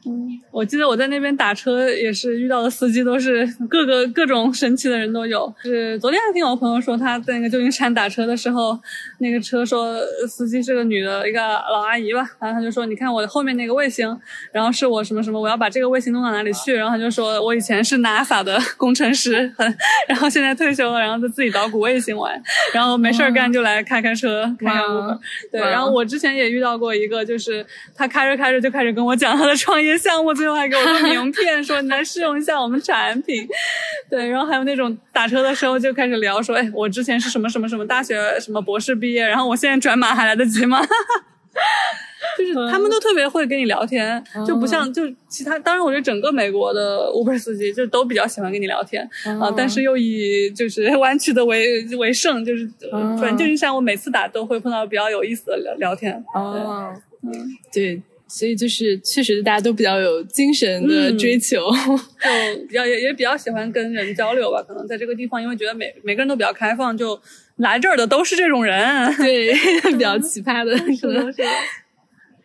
[0.07, 5.53] 嗯，我记得我在那边打车也是遇到的司机都是各个各种神奇的人都有。
[5.63, 8.79] 是昨天还听我朋友说他在那个旧金山打车的时候，
[9.19, 14.17] 那个车说司机是个女的一个老阿姨吧，然后他就说你看我后面那个卫星，
[14.53, 19.77] 然后是我什么什么，我要把这个卫星弄到哪里去，然后他就说我以前是 NASA 的工程师，很，
[20.09, 22.41] 然后现在退休了，然后就自己捣鼓卫星玩，
[22.73, 25.19] 然后没事儿干就来开开车，开开 Uber。
[25.51, 29.89] 对，然后我之前也遇到过一个，就是他开着开着就开始跟我讲他的创业。
[29.99, 33.47] 项目最后还给我个名片，说你来试用一下我们产品。
[34.09, 40.81] 对，然后还有那种打车的时候就开始聊，说哎，我之前是什么什么什么大学什么博士毕业，然后我现在转码还来得及吗？
[42.37, 45.59] 就是他们都特别会跟你聊天，就不像就其他。
[45.59, 49.09] 当然，我觉得整个美国的 Uber 司机就都比较喜欢跟你聊天
[49.41, 52.69] 啊，但是又以就是弯曲的为为胜，就是
[53.21, 56.25] 反正就是像我每次打都会碰到比较有意思的聊聊天。
[56.35, 57.33] 哦，嗯，
[57.73, 58.01] 对。
[58.29, 61.59] 所以就是确实大家都比较有精神的追求，
[62.21, 64.63] 就比较也也比较喜欢跟人交流吧。
[64.63, 67.19] 可能在这个地方，因为觉得每每个人都比较开放，就
[67.57, 68.87] 来这儿的都是这种人，
[69.17, 69.53] 对，
[69.91, 71.43] 比较奇葩的，可能是。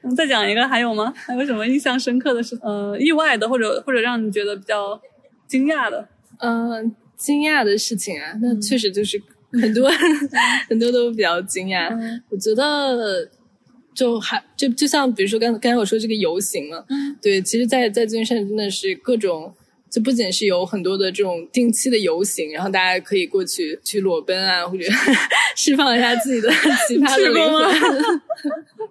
[0.04, 1.14] 嗯，再讲一个，还有吗？
[1.16, 2.58] 还有什么印象深刻的事？
[2.62, 5.00] 呃，意外的，或者或者让你觉得比较
[5.48, 6.08] 惊讶的？
[6.40, 9.22] 嗯，惊讶的事情啊，那确实就是
[9.62, 9.90] 很多
[10.70, 11.90] 很多都比较惊讶。
[12.30, 13.30] 我觉得。
[13.94, 16.84] 就还就就像比如说刚刚才我说这个游行嘛，
[17.22, 19.54] 对，其实，在在旧金山真的是各种，
[19.94, 24.84] 就不仅是有很多的这种定期的游行，然后大家可以过去去裸奔啊，或者
[25.56, 26.50] 释放一下自己的
[26.88, 27.64] 奇葩的灵魂。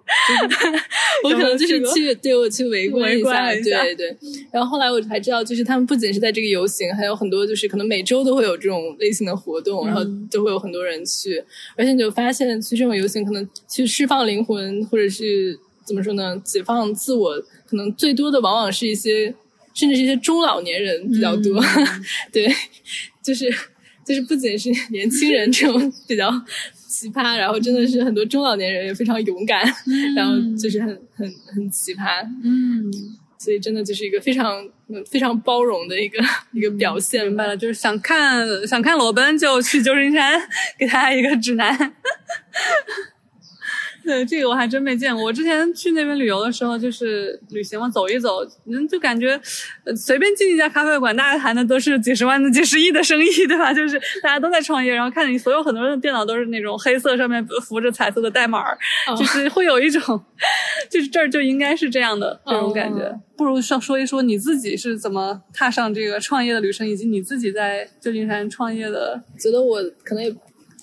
[1.25, 3.51] 我可能就是去对我去围观一下，
[3.83, 4.15] 对对。
[4.49, 11.43] 然后后来我才知道，就是他们不仅是在这个游行，还有很多就是可能每周都会有这种类型的活动，然后就会有很多人去。
[11.75, 17.37] 而且你就发现，去这种游行可能去释放灵魂，或者是怎么说呢，解放自我，
[17.67, 19.33] 可能最多的往往是一些，
[19.73, 21.63] 甚至是一些中老年人比较多。
[22.31, 22.47] 对，
[23.23, 23.49] 就是
[24.05, 26.31] 就是不仅是年轻人这种比较。
[26.93, 29.65] 奇葩，然后真的是很多中老年人也非常勇敢，
[30.15, 32.83] 然后就是很很很奇葩，嗯，
[33.39, 34.63] 所以真的就是一个非常
[35.09, 37.25] 非常包容的一个一个表现。
[37.25, 40.39] 明白了，就是想看想看裸奔就去旧金山，
[40.77, 41.75] 给大家一个指南。
[44.05, 45.23] 对这个我还真没见过。
[45.23, 49.39] 我之前去那边旅游的时候，就是旅行嘛，走一走，嗯，就感觉
[49.95, 53.73] 随便进一家咖啡馆，大家谈的都是几十万的、几十亿的生意， 对吧？
[53.73, 58.63] 就是大家都在创业，然后看你所有很多人的电脑都是那种黑色，上面浮着彩色的代码，
[59.17, 60.21] 就是会有一种，
[60.89, 63.17] 就是这儿就应该是这样的这种感觉。
[63.37, 69.23] 不如说说一说你自己是怎么踏上这个创业的旅程，以及你自己在旧金山创业的。
[69.39, 70.33] 觉得我可能也。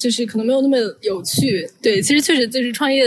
[0.00, 3.04] 就是可能没有那么有趣，对，其实确实就是创业，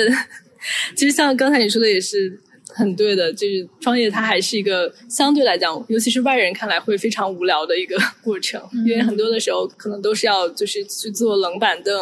[0.96, 11.94] 其实像刚才你说的也是很对的，就是创业它还是一个相对来讲，尤其是外人看来会非常无聊的一个 过程，因为很多的时候可能都是要就是去坐冷板凳，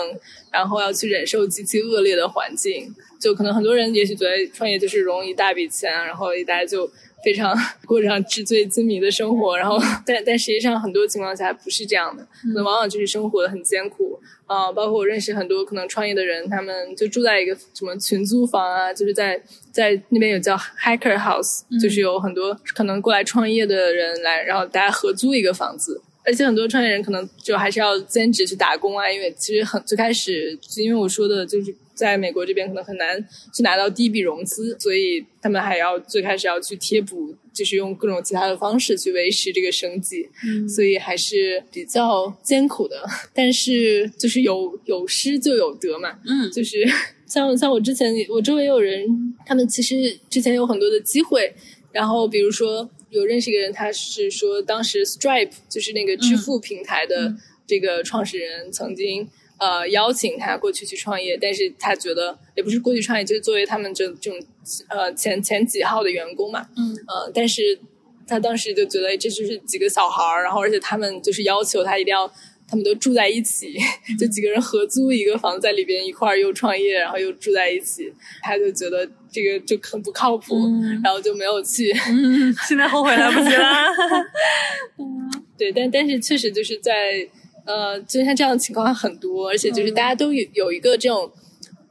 [0.51, 6.91] 然后要去忍受极其恶劣的环境，就可能很多人也许觉得创业就是融一大笔钱，然后大家就。
[7.23, 14.19] 非常 过上纸醉金迷的生活，然后 但但实际上很多情况下不是这样的，可能往往就是生活的很艰苦
[14.51, 14.71] 啊。
[14.71, 26.01] 包括我认识很多可能创业的人，他们就住在一个什么群租房啊，就是在在那边有叫 Hacker House，就是有很多可能过来创业的人来，然后大家合租一个房子。
[26.23, 33.23] 而且很多创业人可能就还是要兼职去打工啊，因为其实很最开始，因为我说的就是在美国这边可能很难
[33.54, 40.27] 去拿到第一笔融资，所以他们还要最开始要去贴补，就是用各种其他的方式去维持这个生计，
[40.67, 43.04] 所以还是比较艰苦的。
[43.34, 46.84] 但是就是有有失就有得嘛，嗯，就是
[47.25, 49.06] 像像我之前我周围有人，
[49.45, 51.53] 他们其实之前有很多的机会，
[51.91, 52.89] 然后比如说。
[53.11, 57.36] 有认识一个人，他是说当时 Stripe 就是那个支付平台的
[57.68, 59.28] 这个创始人，曾经
[59.62, 64.38] 呃邀请他过去去创业，但是他觉得也不是过去创业，就是作为他们这这种
[64.89, 67.80] 呃前前几号的员工嘛，嗯呃，但是
[68.28, 72.30] 他当时就觉得这就是几个小孩儿，然后而且他们就是要求他一定要。
[72.68, 73.78] 他们都住在一起，
[74.18, 78.09] 就几个人合租一个房子在里边一块儿又创业，然后又住在一起，
[78.41, 80.55] 他就觉得这个就很不靠谱，
[81.03, 81.91] 然后就没有去。
[82.07, 83.68] 嗯，现在后悔来不及了。
[85.59, 87.28] 对，但但是确实就是在
[87.66, 91.32] 呃，就像这样的情况很多，而且就是大家都有有一个这种，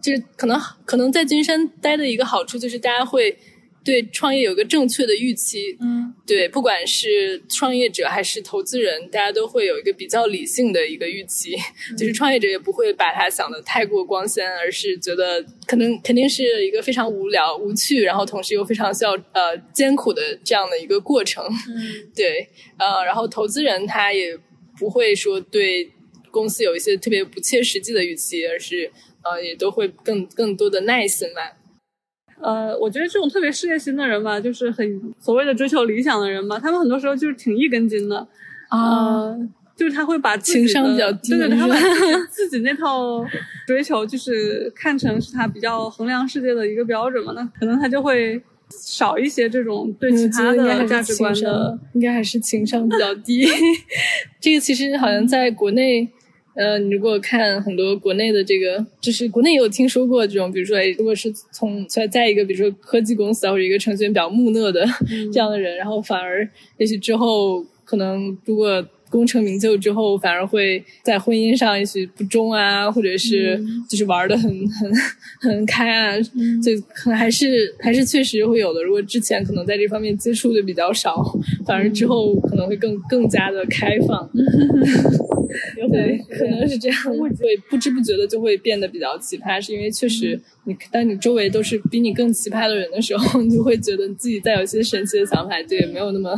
[0.02, 3.36] 就是可能可能在金山待的一个好处就是大家会。
[3.82, 11.56] 对创业有个正确的预期，嗯，对，不管是创业者还是投资人，大家都会有一个比较理性的一个预期，
[11.96, 22.46] 就是创业者也不会把它想的太过光鲜，而是觉得可能肯定是一个非常无聊、无趣，然后同时又非常需要呃艰苦的这样的一个过程，嗯， 对，
[22.76, 24.38] 呃，然后投资人他也
[24.80, 25.92] 不会说对
[26.32, 28.90] 公司有一些特别不切实际的预期，而是
[29.22, 31.58] 呃也都会更更多的耐心吧。
[32.42, 38.26] 呃，我觉得这种特别事业心的人吧，就是很所谓的追求理想的人吧，他们很多时候就是挺一根筋的
[38.70, 39.36] 啊，
[39.76, 41.76] 就是他会把情商比较低，对对， 他把
[42.30, 43.22] 自己那套
[43.66, 48.40] 追求就是看成是他比较衡量世界的一个标准嘛，那可能他就会
[48.70, 53.46] 少一些这种对其他的价值观的，应该还是情商比较 低。
[54.40, 56.08] 这个其实好像在国内。
[56.54, 64.84] 呃，你如果看很多国内的这个，就是国内也有听说过这种，比如说，如果是从在在一个比如说科技公司啊，或者一个程序员比较木讷的
[65.32, 66.46] 这样的人，然后反而
[66.76, 68.84] 也许之后可能如果。
[69.10, 74.90] 功成名就之后，反而会在婚姻上也许不忠啊，或者是就是玩的很 很
[75.40, 76.16] 很开啊，
[76.62, 78.82] 就可能还是还是确实会有的。
[78.82, 81.22] 如果之前可能在这方面接触的比较少，
[81.66, 84.30] 反而之后可能会更更加的开放。
[85.90, 87.28] 对，可能是这样，会
[87.68, 96.32] 不知不觉的就会变得比较奇葩，是因为确实你当你周围都是比你更奇葩的人的时候， 你就会觉得自己再有些神奇的想法，就也，没有那么。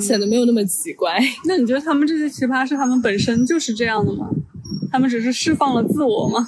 [0.00, 1.18] 显得没有那么奇怪。
[1.46, 4.28] 那你觉得他们这些奇葩是他们本身就是这样的吗？
[4.90, 6.46] 他们只是释放了自我吗？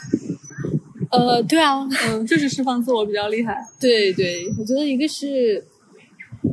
[1.11, 3.57] 呃，对啊，嗯，就是释放自我比较厉害。
[3.80, 5.64] 对对，我觉得一个是，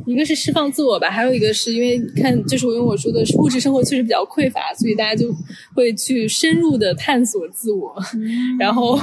[0.06, 5.34] 一个是释放自我吧，还有一个是因为看，就是我用我说的是物质生活确实比较匮乏，所以大家就
[5.74, 7.94] 会去深入的探索自我，
[8.58, 8.98] 然后。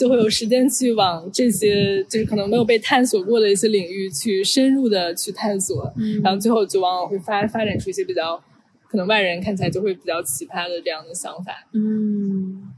[0.00, 5.92] 就会有时间去往这些就是可能没有被探索过的一些领域去深入的去探索，
[6.22, 8.42] 然后最后就往往会发发展出一些比较
[8.88, 11.52] 可能外人看起来就会比较奇葩的这样的想法。
[11.74, 12.72] 嗯，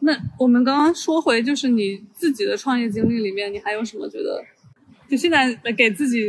[0.00, 4.42] 那我们刚刚说回就是你自己的创业经历里面，你还有什么觉得？
[5.08, 6.26] 就现在给自己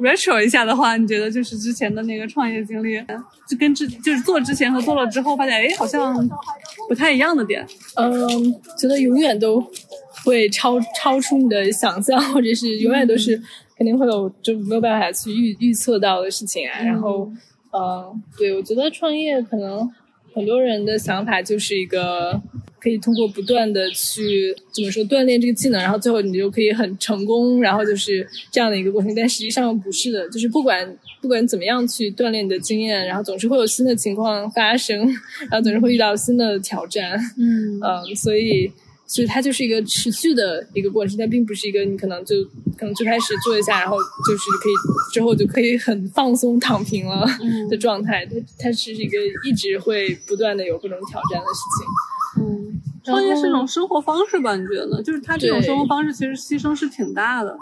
[0.00, 2.98] ？retro 一下的话，你觉得就是之前的那个创业经历，
[3.48, 6.14] 就跟之就是做之前和做了之后，发现哎，好像
[6.88, 7.66] 不太一样的点。
[7.96, 8.12] 嗯，
[8.78, 9.60] 觉得永远都
[10.24, 13.40] 会超超出你的想象，或者是永远都是
[13.76, 16.82] 肯定会有就没有办法去预预测到的事情啊。
[16.82, 17.30] 然后，
[17.72, 19.90] 嗯，对我觉得创业可能
[20.34, 22.42] 很多人的想法就是一个。
[22.84, 29.10] 可以通过不断的去怎么说锻炼这个技能，然后最后你就可以很成功，然后就是这样的一个过程。
[29.14, 34.98] 但实际上不是的，就是不管不管怎么样去锻炼你的经验，然后总是会有新的情况发生，
[35.50, 37.18] 然后总是会遇到新的挑战。
[37.38, 38.70] 嗯嗯，所以
[39.06, 42.36] 所以它就是一个持续的一个过程，但并不是一个你可能就
[42.76, 43.96] 可能最开始做一下，然后
[44.26, 44.72] 就是可以
[45.12, 47.26] 之后就可以很放松躺平了
[47.70, 48.26] 的状态。
[48.26, 52.44] 它它是一个一直会不断的有各种挑战的事情。
[52.44, 54.56] 嗯，创业是一种生活方式吧？
[54.56, 55.02] 你觉得呢？
[55.02, 57.56] 就是它这种生活方式其实牺牲是挺大的。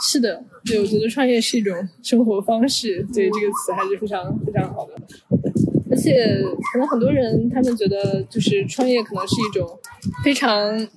[0.00, 4.94] 是的，对，我觉得创业是一种生活方式，对这个词还是非常非常好的。
[5.90, 6.40] 而且
[6.72, 9.66] 可能很多人他们觉得，就是创业可能是一种
[10.24, 10.88] 非常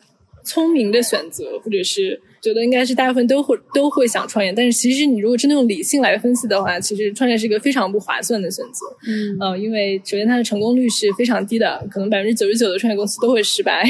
[0.44, 2.22] 聪明的选择，或者是。
[2.42, 8.88] 觉得应该是大部分都会都会想创业，但是其实你如果真的用理性来分析的话，其实创业是一个非常不划算的选择。
[9.08, 13.84] 嗯，呃，因为首先它的成功率是非常低的，可能百分之九十九的创业公司都会失败。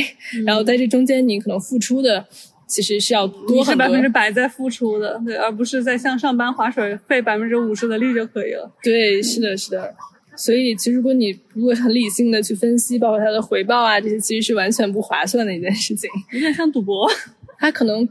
[0.45, 2.26] 然后在这中间，你可能付出的
[2.68, 3.86] 其实是要多很多。
[3.86, 8.70] 百分之百在付出的，对，而不是在像上班划水费百分之五十的力就可以了。
[8.84, 9.95] 对，是的，是的。
[10.43, 16.09] 所以其实如果你如果很理性的去分析，包括它的回报啊这些，其实是完全不划算的一件事情。
[16.31, 17.07] 有点像赌博，
[17.59, 18.07] 它可能。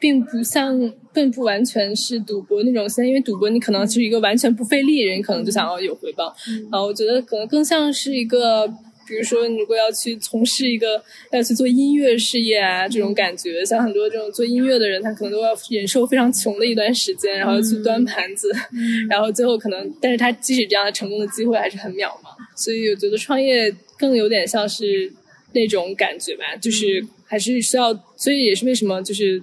[0.00, 6.26] 并不像，并不完全是赌博那种现在因为赌博你可能是一个完全不费力，人可能就想要有回报。
[6.70, 8.68] 啊，我觉得可能更像是一个，
[9.06, 11.02] 比如说你如果要去从事一个
[11.32, 18.50] 要去做音乐事业啊这种感觉，像很多这种做音乐的人，他可能都要忍受非常穷的一段时间，然后去端盘子，
[19.08, 22.34] 然后最后可能，但是他即使这样的成功的机会还是很渺茫。
[22.56, 25.12] 所以我觉得创业更有点像是
[25.52, 29.42] 那种感觉吧，就是还是需要，所以也是为什么就是。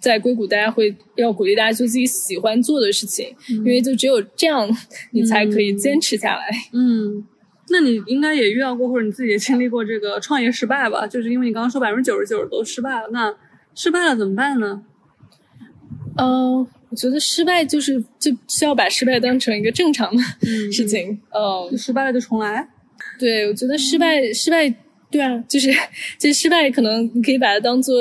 [0.00, 4.68] 在硅谷，大家会要鼓励大家做自己喜欢做的事情，因为就只有这样，
[5.12, 6.44] 你才可以坚持下来。
[6.74, 7.26] 嗯，
[7.70, 11.06] 那你应该也遇到过，或者你自己也经历过这个创业失败吧？
[11.06, 13.34] 就是因为你刚刚说百分之九十九都失败了，那
[13.74, 14.82] 失败了怎么办呢？
[16.16, 16.58] 嗯，
[16.90, 20.22] 我觉得失败就是就需要把失败当成一个正常的
[20.70, 21.18] 事情。
[21.30, 22.68] 嗯，就失败了就重来。
[23.18, 24.72] 对，我觉得失败失败，
[25.10, 25.72] 对啊，就是
[26.18, 27.94] 就是失败，可能你可以把它当做。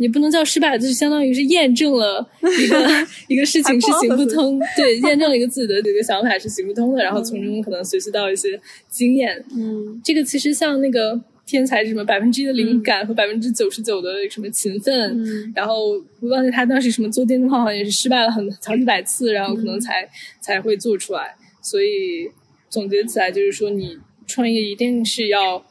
[0.00, 2.26] 也不能叫失败，就是相当于是验证了
[2.58, 9.44] 一个 一个事情是行不通，对， 验证了一个自己的这个想法是行不通的，然后从中可能学习到一些经验。
[9.54, 15.90] 嗯，这个其实像那个天才什么百分之一的灵感和百分之九十九的什么勤奋，嗯然后
[16.20, 20.08] 我忘记他当时什么做电灯泡好像也是失败了很好几百次，然后可能才
[20.40, 21.34] 才会做出来。
[21.60, 22.26] 所以
[22.70, 25.62] 总结起来就是说，你创业一定是要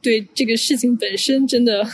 [0.00, 1.86] 对这个事情本身真的。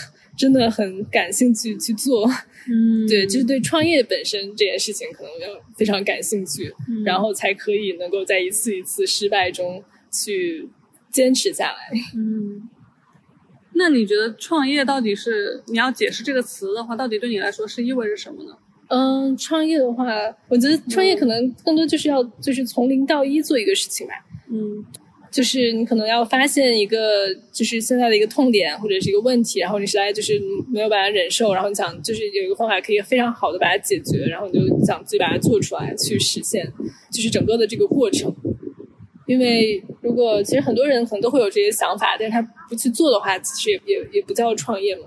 [0.42, 2.28] 真的很感兴趣去做，
[2.68, 6.74] 嗯，对，就是对创业本身这件事情可能要非常感兴趣，
[7.04, 9.80] 然后才可以能够在一次一次失败中
[10.10, 10.68] 去
[11.12, 11.78] 坚持下来。
[12.16, 12.68] 嗯，
[13.74, 18.58] 那你觉得创业到底是你要解释这个词的话，到底对你来说是意味着什么呢？
[18.88, 20.04] 嗯，创业的话，
[20.48, 24.14] 我觉得创业可能更多就是要就是从零到一做一个事情吧。
[24.50, 24.84] 嗯。
[25.32, 30.38] 就是你可能要发现一个，就是现在的一个痛点或者是一个问题，然后你实在就是
[30.70, 36.70] 没有办法忍受，然后你想就是有一个方法可以非常好的把它解决，然后你就想自己把它做出来去实现，
[37.10, 38.30] 就是整个的这个过程。
[39.26, 45.04] 因为如果其实很多人可能都会有这些想法，但是他不去做的话，其实也也也不叫创业嘛。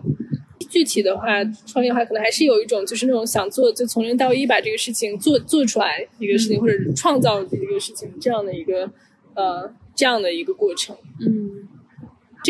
[0.72, 8.90] 具体的话，创业的话可能还是有一种就是那种想做就从零到一把这个事情做做出来一个事情，或者创造一个事情这样的一个
[9.36, 9.72] 呃。
[9.96, 11.68] 这样的一个过程，嗯，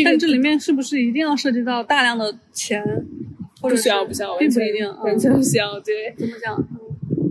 [0.04, 2.82] 但这里面是不是一定要涉及到大量的钱？
[3.58, 5.80] 不需要，不需要，并不一定，完全不需要。
[5.80, 6.54] 对，怎么讲？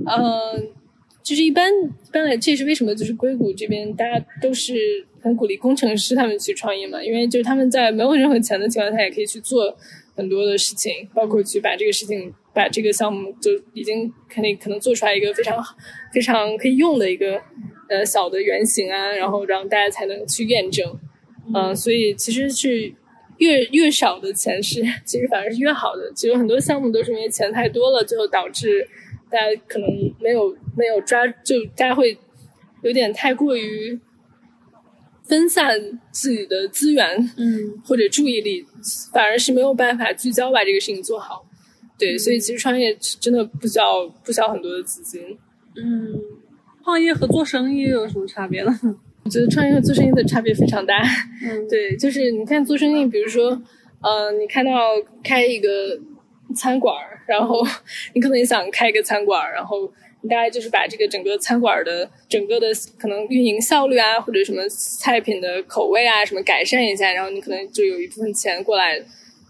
[0.07, 0.68] 嗯，
[1.22, 9.78] 就是一般，一般来，这也是为什么就是硅谷这边大家都是很鼓励工程师他们去创业嘛，因为就是他们在没有任何钱的情况下也可以去做
[10.16, 15.64] 很多的事情，包括去把这个事情，把这个项目就已经肯定可能做出来一个非常
[16.12, 17.39] 非常可以用的一个。
[17.88, 20.99] 呃，小的原型啊，然后让大家才能去验证，
[21.53, 22.91] 嗯，所以其实是
[23.38, 26.12] 越越少的钱是，其实反而是越好的。
[26.16, 28.89] 其实很多项目都是因为钱太多了，最后导致
[29.30, 29.88] 大家可能
[30.20, 32.18] 没有没有抓，就大家会
[32.82, 33.99] 有点太过于
[35.22, 35.80] 分散
[36.12, 38.66] 自己的资源，嗯，或者注意力，
[39.14, 41.45] 反而是没有办法聚焦把这个事情做好。
[41.98, 45.38] 对，所以其实创业真的不需要不需要很多的资金，
[45.76, 46.20] 嗯。
[46.84, 48.80] 创业和做生意有什么差别呢？
[49.26, 51.02] 我觉得创业和做生意的差别非常大。
[51.43, 53.60] 嗯， 对，就是你看做生意，比如说，
[54.04, 54.72] 呃，你看到
[55.24, 55.68] 开一个
[56.56, 57.66] 餐馆然后
[58.14, 59.91] 你可能也想开一个餐馆然后
[60.22, 62.68] 你大概就是把这个整个餐馆的整个的
[63.00, 69.00] 可能运营效率啊，或者什么菜品的口味啊，什么改善一下，然后你可能就有一部分钱过来，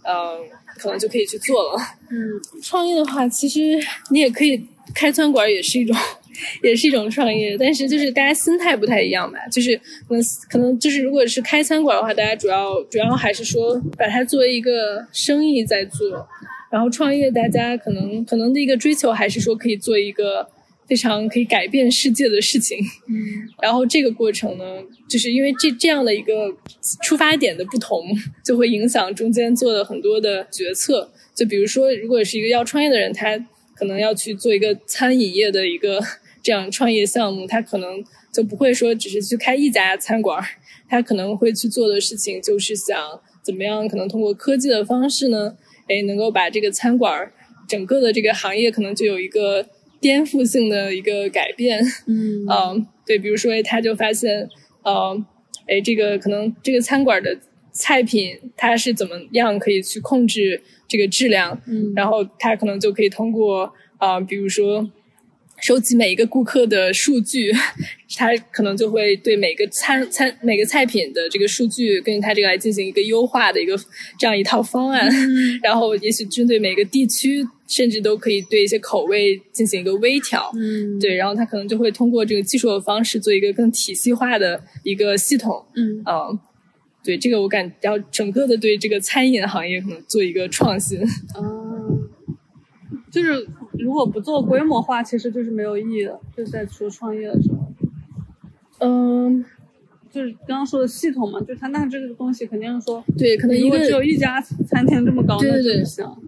[0.03, 0.39] 嗯，
[0.77, 1.79] 可能就可以去做了。
[2.09, 2.17] 嗯，
[2.61, 3.79] 创业的话，其实
[4.11, 4.63] 你也可以
[4.93, 5.95] 开餐馆，也是一种。
[6.61, 9.39] 也是一种创业，但是就是大家心态不太一样吧。
[9.49, 9.73] 就是
[10.05, 16.27] 可能可能就是，如果是开餐馆的话，大家主要主要还是说把它作为一个生意在做。
[16.69, 20.45] 然后创业，大家可能可能的一个追求还是说可以做一个
[20.87, 22.77] 非常可以改变世界的事情。
[23.07, 23.15] 嗯。
[23.61, 24.63] 然后这个过程呢，
[25.09, 26.55] 就是因为这这样的一个
[27.03, 28.05] 出发点的不同，
[28.43, 31.11] 就会影响中间做的很多的决策。
[31.33, 33.37] 就比如说，如果是一个要创业的人，他
[33.75, 35.99] 可能要去做一个餐饮业的一个。
[36.45, 40.39] 这样创业项目，他可能就不会说只是去开一家餐馆
[40.87, 42.95] 他可能会去做的事情就是想
[43.41, 45.57] 怎么样，可能通过科技的方式呢，
[45.87, 47.31] 哎，能够把这个餐馆
[47.67, 49.65] 整个的这个行业可能就有一个
[50.05, 51.83] 颠覆性的一个改变。
[52.05, 54.47] 嗯，呃，对，比如说他就发现，
[54.83, 55.25] 呃，
[55.67, 57.35] 哎，这个可能这个餐馆的
[57.71, 64.87] 菜品它是怎么样可以去控制这个质量，嗯，然后他可能就可以通过啊，比如说。
[65.61, 67.49] 收集每一个顾客的数据，
[68.17, 73.73] 他可能就会对每个餐餐每个菜品的这个数据，根据他这个来进行一个优化的一个
[74.19, 75.09] 这样一套方案。
[75.63, 80.51] 然后，也许针对每个地区，甚至都可以对一些口味进行一个微调。
[80.55, 85.65] 嗯，对，然后他可能就会通过这个技术的方式做一个更体系化的一个系统。
[85.75, 86.27] 嗯，啊，
[87.03, 90.99] 对，这个我感要整个的对这个餐饮行业可能做一个创新。
[91.39, 92.09] 嗯，
[93.11, 93.47] 就是。
[93.77, 96.17] 如果不做规模化，其实就是没有意义的。
[96.35, 97.73] 就是在说创业的时候，
[98.79, 99.43] 嗯，
[100.15, 105.83] 就是刚刚说的系统嘛，就他那这个东西肯定说，对，可能一个只有一家餐厅这么高，对对对，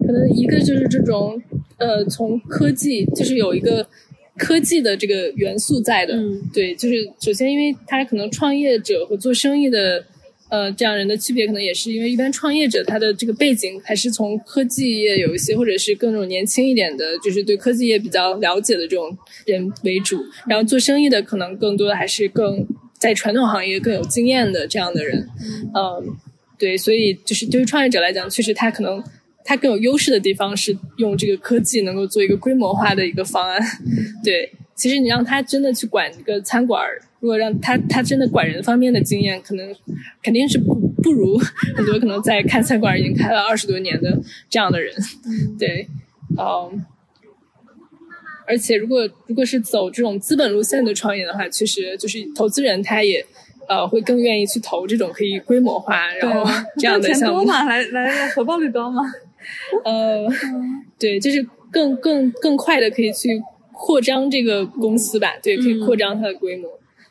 [0.06, 1.40] 可能一个就是这种，
[1.78, 3.88] 呃，从科技就是有一个
[4.36, 6.14] 科技的这个元素在的。
[6.14, 10.04] 嗯对，就是首先，因为他可能创业者和做生意的，
[10.50, 19.16] 呃，这样人的区别，可能也是因为一般创业者他的这个背景还是从科技业有一些，或者是更那种年轻一点的，就是对科技业比较了解的这种
[19.46, 20.22] 人为主。
[20.46, 22.66] 然后做生意的可能更多的还是更
[22.98, 25.28] 在传统行业更有经验的这样的人。
[25.74, 26.16] 嗯，
[26.58, 29.02] 对，所以就是对于创业者来讲，确实他可能。
[29.44, 33.58] 他更有优势的地方是用这个科技能够做一个规模化的一个方案，
[34.22, 34.52] 对。
[34.74, 39.74] 其实你让他真的去管一个餐馆儿，如果让他他真的管人方面的经验，可能
[40.22, 41.38] 肯定是不不如
[41.74, 44.20] 很多可能在看餐馆已经开了二十多年的
[44.50, 44.94] 这样的人，
[45.58, 45.88] 对，
[46.36, 46.84] 嗯。
[48.48, 53.24] 而且如果如果是走这种资本路线的创业的话，其实就是投资人他也
[53.68, 59.02] 呃会更愿意去投这种可以规模化然后这样的项目钱多嘛，来来回报率高嘛。
[59.84, 60.26] 呃，
[60.98, 63.40] 对，就是更更更快的可以去
[63.72, 66.68] 扩张这个公司吧，对，可以扩张它的规模。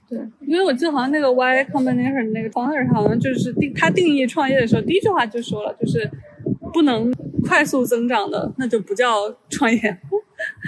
[0.09, 0.17] 对，
[0.47, 6.09] 因为我记得好像那个 Y Combinator 那个 founder 好像就是定他定义创业的时候，第一句话就说了，就是
[6.73, 7.11] 不能
[7.45, 9.13] 快速增长的，那就不叫
[9.49, 9.97] 创业。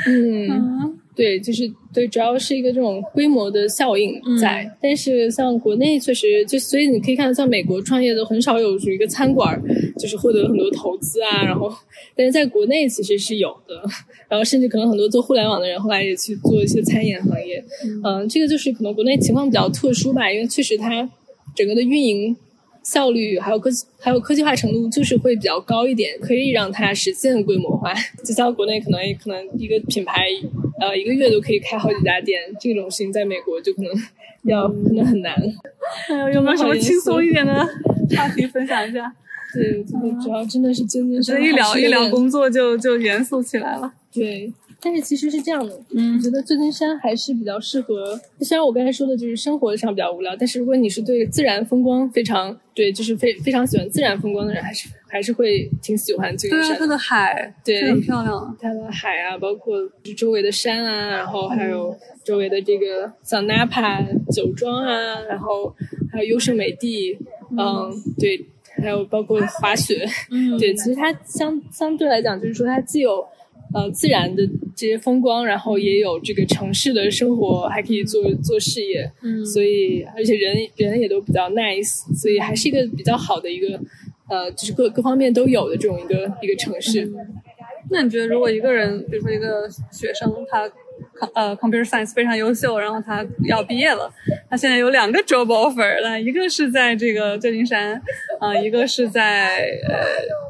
[0.07, 4.63] 嗯，对，就是对，主要是一个这种规模的效应在。
[4.63, 9.61] 嗯但是像国内确实就，所以你可以看到，像美国创业的很少有属于一个餐馆儿，
[9.97, 11.43] 就是获得很多投资啊。
[11.43, 11.69] 然后，
[12.15, 13.83] 但是在国内其实是有的。
[14.29, 17.63] 然后甚至可能很多做互联网的人后来也去做一些餐饮行业。
[18.03, 21.09] 嗯、这个就是可能国内情况比较特殊吧，因为确实它
[21.55, 22.35] 整个的运营。
[22.91, 27.93] 效率还有科技还有科技化程度就是会比较高一点，可以让它实现规模化。
[28.25, 30.25] 就像国内可能可能一个品牌，
[30.81, 33.91] 呃，一个月都可以开好几家店，这种事情在美国就可能
[34.43, 35.35] 要可能很难。
[36.07, 37.53] 还有有没有什么轻松一点的
[38.17, 39.13] 话题分享一下？
[39.53, 43.93] 对，这个主要真的是真的是一聊一聊工作就就严肃起来了。
[44.11, 44.51] 对。
[44.81, 48.19] 但是其实是这样的，嗯我觉得旧金山还是比较适合。
[48.41, 58.55] 虽然我刚才说的就是生活上比较无聊，但是如果你是对自然风光非常对，就是非非常喜欢自然风光的人，还是还是会挺喜欢旧金对啊，它的海对很漂亮的。
[58.59, 59.75] 它的海啊，包括
[60.15, 65.75] 周围的山啊，然后还有周围的这个像 Napa 酒庄啊，然后
[66.11, 67.17] 还有优胜美地，
[67.51, 68.45] 嗯，对，
[68.81, 73.25] 还有包括滑雪，嗯 对，其实它相相对来讲，就是说它既有
[73.73, 74.43] 呃自然的
[74.75, 83.79] 这些风光，然后也有这个城市的生活，还可以做做事业，嗯所以而且人人也都比较 nice，所以还是一个比较好的一个
[84.27, 87.11] 呃，就是各各方面都有的这种一个一个城市。
[87.91, 90.69] 那你觉得，如果一个人，比如说一个学生，他
[91.33, 94.11] 呃 computer science 非常优秀，然后他要毕业了，
[94.49, 97.99] 他现在有两个 job offer，那一个是在这个旧金山，
[98.39, 99.95] 啊、一个是在呃，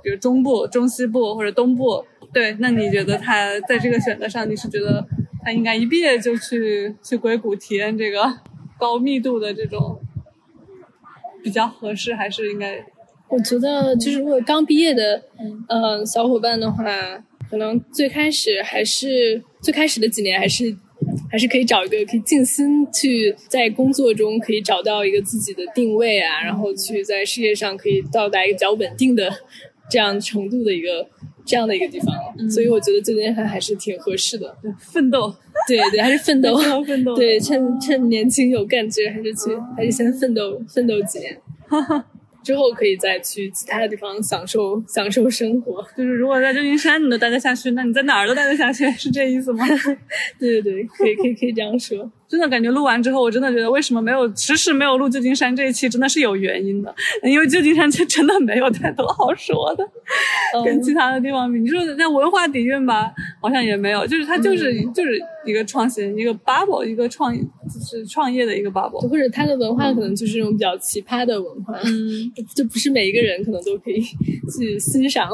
[0.04, 2.04] 比如中部、中西部或者东部。
[2.32, 5.06] 对，那你觉得他在这个选择上，你是觉得
[5.44, 8.22] 他应该一毕业就去去硅谷体验这个
[8.78, 10.00] 高密度的这种
[11.44, 12.86] 比较合适，还是应该
[13.30, 15.24] 我觉得就是如果刚毕业的，
[15.68, 16.84] 呃，小伙伴的话，
[17.50, 20.76] 可能最开始还是最开始的几年还是
[21.32, 29.32] 还是可以找一个可以静心去在工作中可以找到一个自己的定位啊，然后去在事业上可以到达一个比较稳定的
[29.90, 31.08] 这样程度的一个
[31.50, 32.16] 这样的一个地方。
[32.48, 34.56] 所以我觉得这件事还是挺合适的。
[34.78, 35.34] 奋斗？
[35.68, 37.16] 对对，还是 奋斗，奋斗。
[37.16, 41.36] 对，趁趁年轻有干劲，还是去，还是先奋斗奋斗几年。
[42.42, 45.86] 之后可以再去其他的地方享受享受生活。
[45.98, 49.66] 就是如果在旧金山你都待得下去，那你在哪儿都待得下去，是这意思吗？
[50.40, 52.10] 对对对，可以可以可以这样说。
[52.30, 56.94] 真的感觉录完之后，我真的觉得为什么没有迟迟没有录旧金山这一期，真的是有原因的。
[57.24, 59.84] 因为旧金山就真的没有太多好说的，
[60.64, 61.60] 跟其他的地方比。
[61.60, 63.12] 你说在文化底蕴吧，
[63.42, 69.02] 好像也没有，就是它就是、就是一个创新，一个 bubble，一个创就是创业的一个 bubble。
[69.10, 75.28] 或者它的文化可能就是那种比较奇葩的文化，嗯，就不是每一个人可能都可以去欣赏。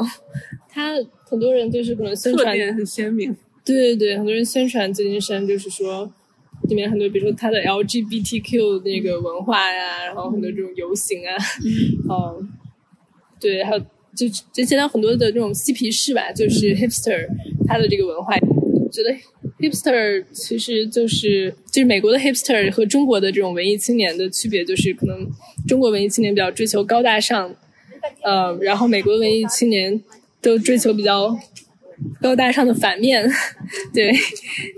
[0.70, 0.94] 它
[1.28, 3.36] 很多人就是可能宣传，特点很鲜明。
[3.62, 6.10] 对对对，很多人宣传旧金山就是说。
[6.68, 11.36] 里面很多，比如说它的 LGBTQ 那个文化呀，然后很多这种游行啊，
[12.10, 12.48] 嗯，
[13.40, 13.78] 对，还有
[14.14, 17.26] 就就现在很多的这种嬉皮士吧，就是 hipster
[17.66, 19.10] 它的这个文化，我觉得
[19.60, 25.26] hipster 其实就是就是美国的 hipster 和中国的这种文艺青年的区别，就是可能
[25.68, 27.54] 中国文艺青年比较追求高大上，
[28.22, 30.02] 呃，然后美国文艺青年
[30.40, 31.38] 都追求比较。
[32.20, 33.28] 高大上的反面，
[33.92, 34.12] 对，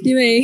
[0.03, 0.43] 因为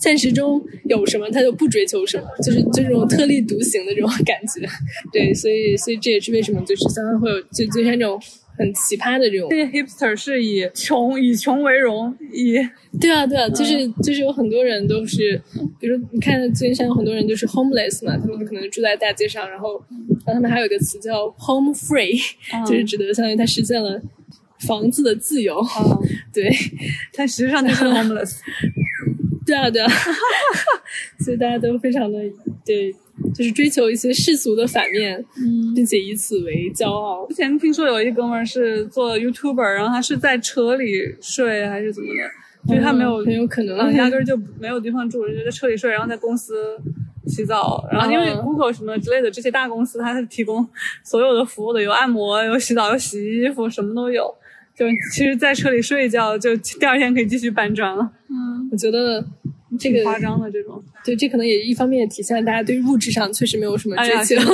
[0.00, 4.66] 现实中有什么他就不追求什么，就是就这种特立独行的这种感觉，
[5.12, 8.20] 对，所以所以这也是为什么就是相当会有就就像这种
[8.58, 9.48] 很奇葩的这种。
[9.50, 12.56] 这些 hipster 是以穷以穷为荣，以
[13.00, 15.40] 对啊对啊，就是就是有很多人都是，
[15.78, 19.82] 比如你看金山有很多人就是 homeless 嘛，他们可能住在大街上，然后
[20.24, 22.18] 然后他们还有一个词叫 home free，
[22.66, 24.00] 就是指的相当于他实现了
[24.66, 25.60] 房子的自由。
[26.32, 26.50] 对，
[27.14, 28.38] 但实际上就是 homeless。
[29.46, 29.88] 对啊对啊，
[31.20, 32.18] 所以大家都非常的
[32.64, 32.94] 对。
[33.34, 37.26] 就是追求一些世俗的反面，嗯，并且以此为骄傲。
[37.28, 46.78] 之前听说有一哥们儿是做 YouTuber，然后他是在车里睡还是怎么的，就是他没有很有可能，压根儿就没有地方住，就在车里睡，然后在公司
[47.26, 47.88] 洗澡。
[47.90, 50.68] 然后因为 Google 什么之类的这些大公司，它是提供
[51.02, 54.32] 所有的服务的，有按摩，有洗澡，有洗衣服，什么都有。
[54.76, 58.12] 就其实，在车里睡一觉，就第二天可以继续搬砖了。
[58.28, 59.24] 嗯，我觉得。
[59.78, 64.40] 这个夸张的这种，对，这可能也一方面也体现了大家对物质上确实没有什么追求，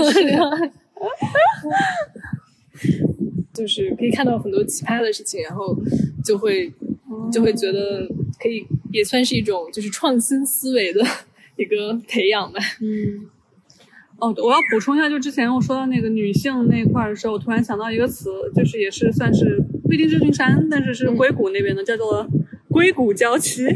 [3.52, 5.78] 就是可以看到很多奇葩的事情，然后
[6.24, 6.72] 就会
[7.30, 8.04] 就会觉得
[8.40, 11.00] 可以也算是一种就是创新思维的
[11.56, 12.58] 一个培养吧。
[12.80, 13.20] 嗯，
[14.18, 19.62] 哦，我要补充一下，就之前我说到那个女性那块的时候，我突然想到一个词，就是也是算是
[19.92, 22.26] 不一定是君山，但是是硅谷那边的，叫做。
[22.70, 23.66] 硅谷娇妻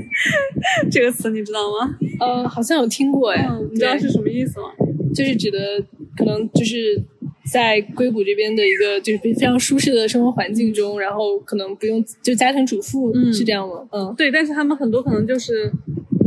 [0.90, 1.94] 这个词你知道吗？
[2.18, 4.68] 呃，好像有听过哎，你知道是什么意思吗？
[5.14, 5.58] 就是指的
[6.16, 6.98] 可能就是
[7.52, 13.86] 在硅谷这边的一个就是非常舒适的生活环境中，然后可能不用就家庭主妇是这样吗？
[13.92, 15.70] 嗯，对，但是他们很多可能就是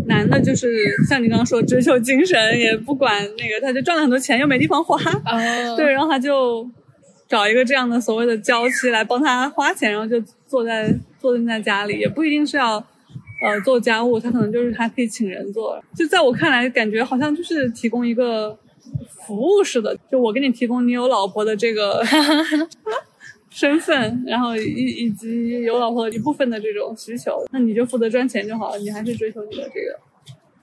[0.05, 0.67] 男的，就是
[1.07, 4.95] 像你刚刚说追求精神，也不管那个，他就赚了很多钱又没地方花，
[5.75, 6.69] 对，然后他就
[7.29, 10.93] 找一个这样的所谓的娇妻来帮他花钱，然后就坐在。
[11.21, 12.77] 坐在家里也不一定是要，
[13.43, 15.77] 呃，做家务，他可能就是还可以请人做。
[15.93, 18.57] 就在我看来，感觉好像就是提供一个
[19.27, 22.01] 服务似的，就我给你提供你有老婆的这个
[23.51, 29.99] 身份，然后以以及有老婆的一部分的这种需求，那你就负责赚钱就好了，你还是追求你的这个。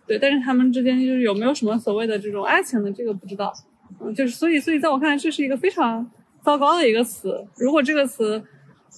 [0.07, 3.53] 对，但是他们之间就是有没有什么所谓的这种爱情的，这个不知道。
[4.01, 6.11] 嗯，就是所以，所以在我看来，这是一个非常
[6.47, 7.45] 糟糕的一个词。
[7.59, 8.43] 如果这个词。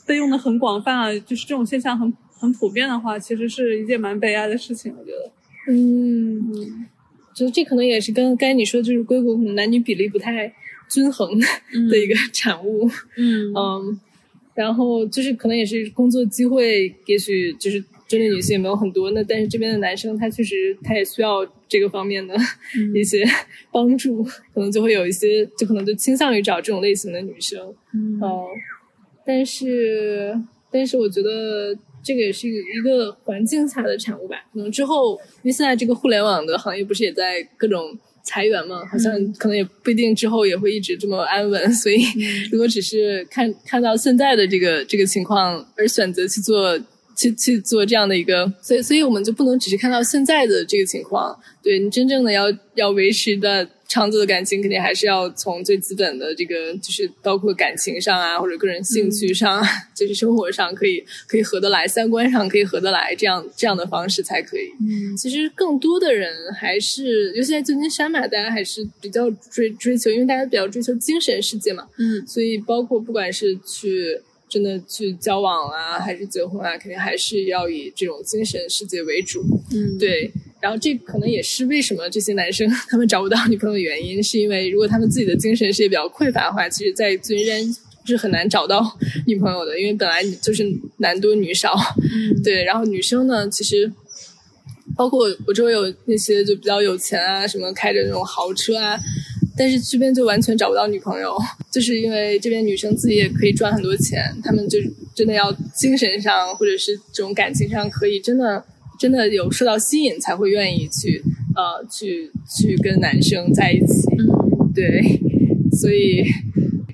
[0.06, 5.30] 被用的很广泛啊，就是这种现象很很普遍的话，其实是一件蛮悲哀的事情，我觉得。
[5.70, 6.86] 嗯嗯，
[7.34, 10.50] 就这可能也是跟刚才你说，就是硅谷可能男女比例不太
[10.88, 11.38] 均衡
[11.90, 12.88] 的一个产物。
[13.18, 14.00] 嗯嗯，
[14.54, 22.34] 然后就是可能也是工作机会，也许就是针对女性也没有很多，那但是这边的男生他确实他也需要这个方面的
[22.94, 23.24] 一些
[23.70, 27.60] 帮助，可能就会有一些，就可能就倾向于找这种类型的女生。
[27.94, 28.20] 嗯。
[29.26, 30.34] 但是，
[30.72, 34.36] 但是我觉得这个也是一个环境下的产物吧。
[34.54, 41.70] 可能之后，因为现在这个互联网的行业不是也在各种裁员嘛，好像可能也不一定之后也会一直这么安稳。
[41.74, 41.98] 所以，
[42.50, 46.80] 如果只是看看到现在的这个这个情况而选择去做
[47.18, 51.38] 去去做这样的一个，所以，所以我们就不能只是看到现在的这个情况。
[51.62, 52.44] 对你真正的要
[52.74, 53.68] 要维持的。
[53.88, 59.64] 长久的感情肯定还是要从最基本的这个，就是包括感情上啊，或者个人兴趣上，
[59.96, 64.68] 就是生活上可以可以合得来，三观上可以合得来，这样这样的方式才可以。
[64.78, 71.88] 嗯，其实更多的人还是，尤其在旧金山嘛，大家还是比较追追求，因为大家比较追求精神世界嘛。
[71.96, 79.42] 嗯，所以包括不管是去真的去交往啊，还是结婚啊，肯定还是要以这种精神世界为主。
[79.72, 80.30] 嗯，对。
[80.60, 88.82] 然后这可能也是为什么这些男生他们找不到女朋友的原因，是因为如果他们自己的精神世界比较匮乏的话，其实，在旧金山是很难找到
[89.24, 91.76] 女朋友的，因为本来就是男多女少。
[92.42, 93.88] 对，然后女生呢，其实
[94.96, 98.98] 包括我周围有那些就比较有钱啊，什么开着那种豪车啊，
[99.58, 101.36] 但是这边就完全找不到女朋友，
[101.72, 104.78] 就是因为这边女生自己也可以赚很多钱，她们就
[105.14, 108.64] 真的要精神上或者是这种感情上可以真的。
[109.00, 111.22] 真的有受到吸引才会愿意去，
[111.54, 114.08] 呃，去去跟男生在一起，
[114.74, 115.00] 对，
[115.78, 116.24] 所以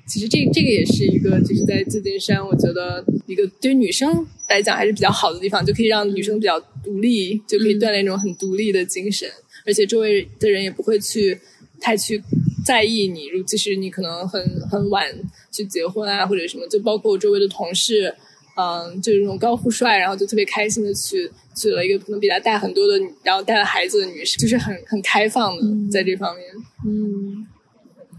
[0.07, 9.27] 其实这这个也是一个就是在旧金山，我觉得一个对于女生来讲还是比较好的地方，就可以让女生比较独立，就可以锻炼一种很独立的精神，
[9.65, 11.35] 而且周围的人也不会去
[11.79, 12.21] 太去
[12.65, 15.07] 在意你，如即使你可能很很晚
[15.51, 18.13] 去结婚啊或者什么，就包括我周围的同事。
[18.57, 26.45] 嗯，就是那种高富帅，然后就特别开心的去娶了一个可能比他大很多的，然后带了孩子的女生，就是很很开放的在这方面。
[26.87, 27.45] 嗯，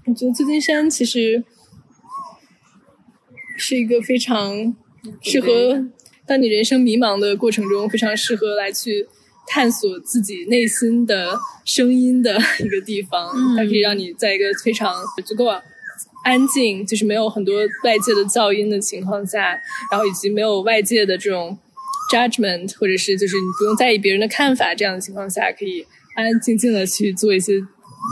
[0.04, 1.42] 我觉得旧金山其实
[3.56, 4.76] 是一个非常
[5.22, 5.86] 适合
[6.26, 9.08] 当你人生迷茫的过程中，非常适合来去
[9.46, 13.30] 探索自己内心的声音的一个地方。
[13.56, 14.94] 它可以让你在一个非常
[15.24, 15.46] 足够。
[16.24, 19.50] 安静，就是没有很多外界的噪音的情况下，
[19.92, 21.56] 然后以及没有外界的这种
[22.12, 25.86] judgment，或者是就是你不用在意别人的看法这样的情况下，可以
[26.16, 27.52] 安安静静的去做一些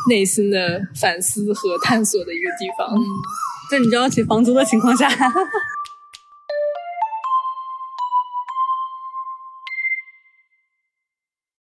[0.09, 2.97] 内心的反思和探索的一个地方。
[3.69, 5.09] 在你交得起房租的情况下。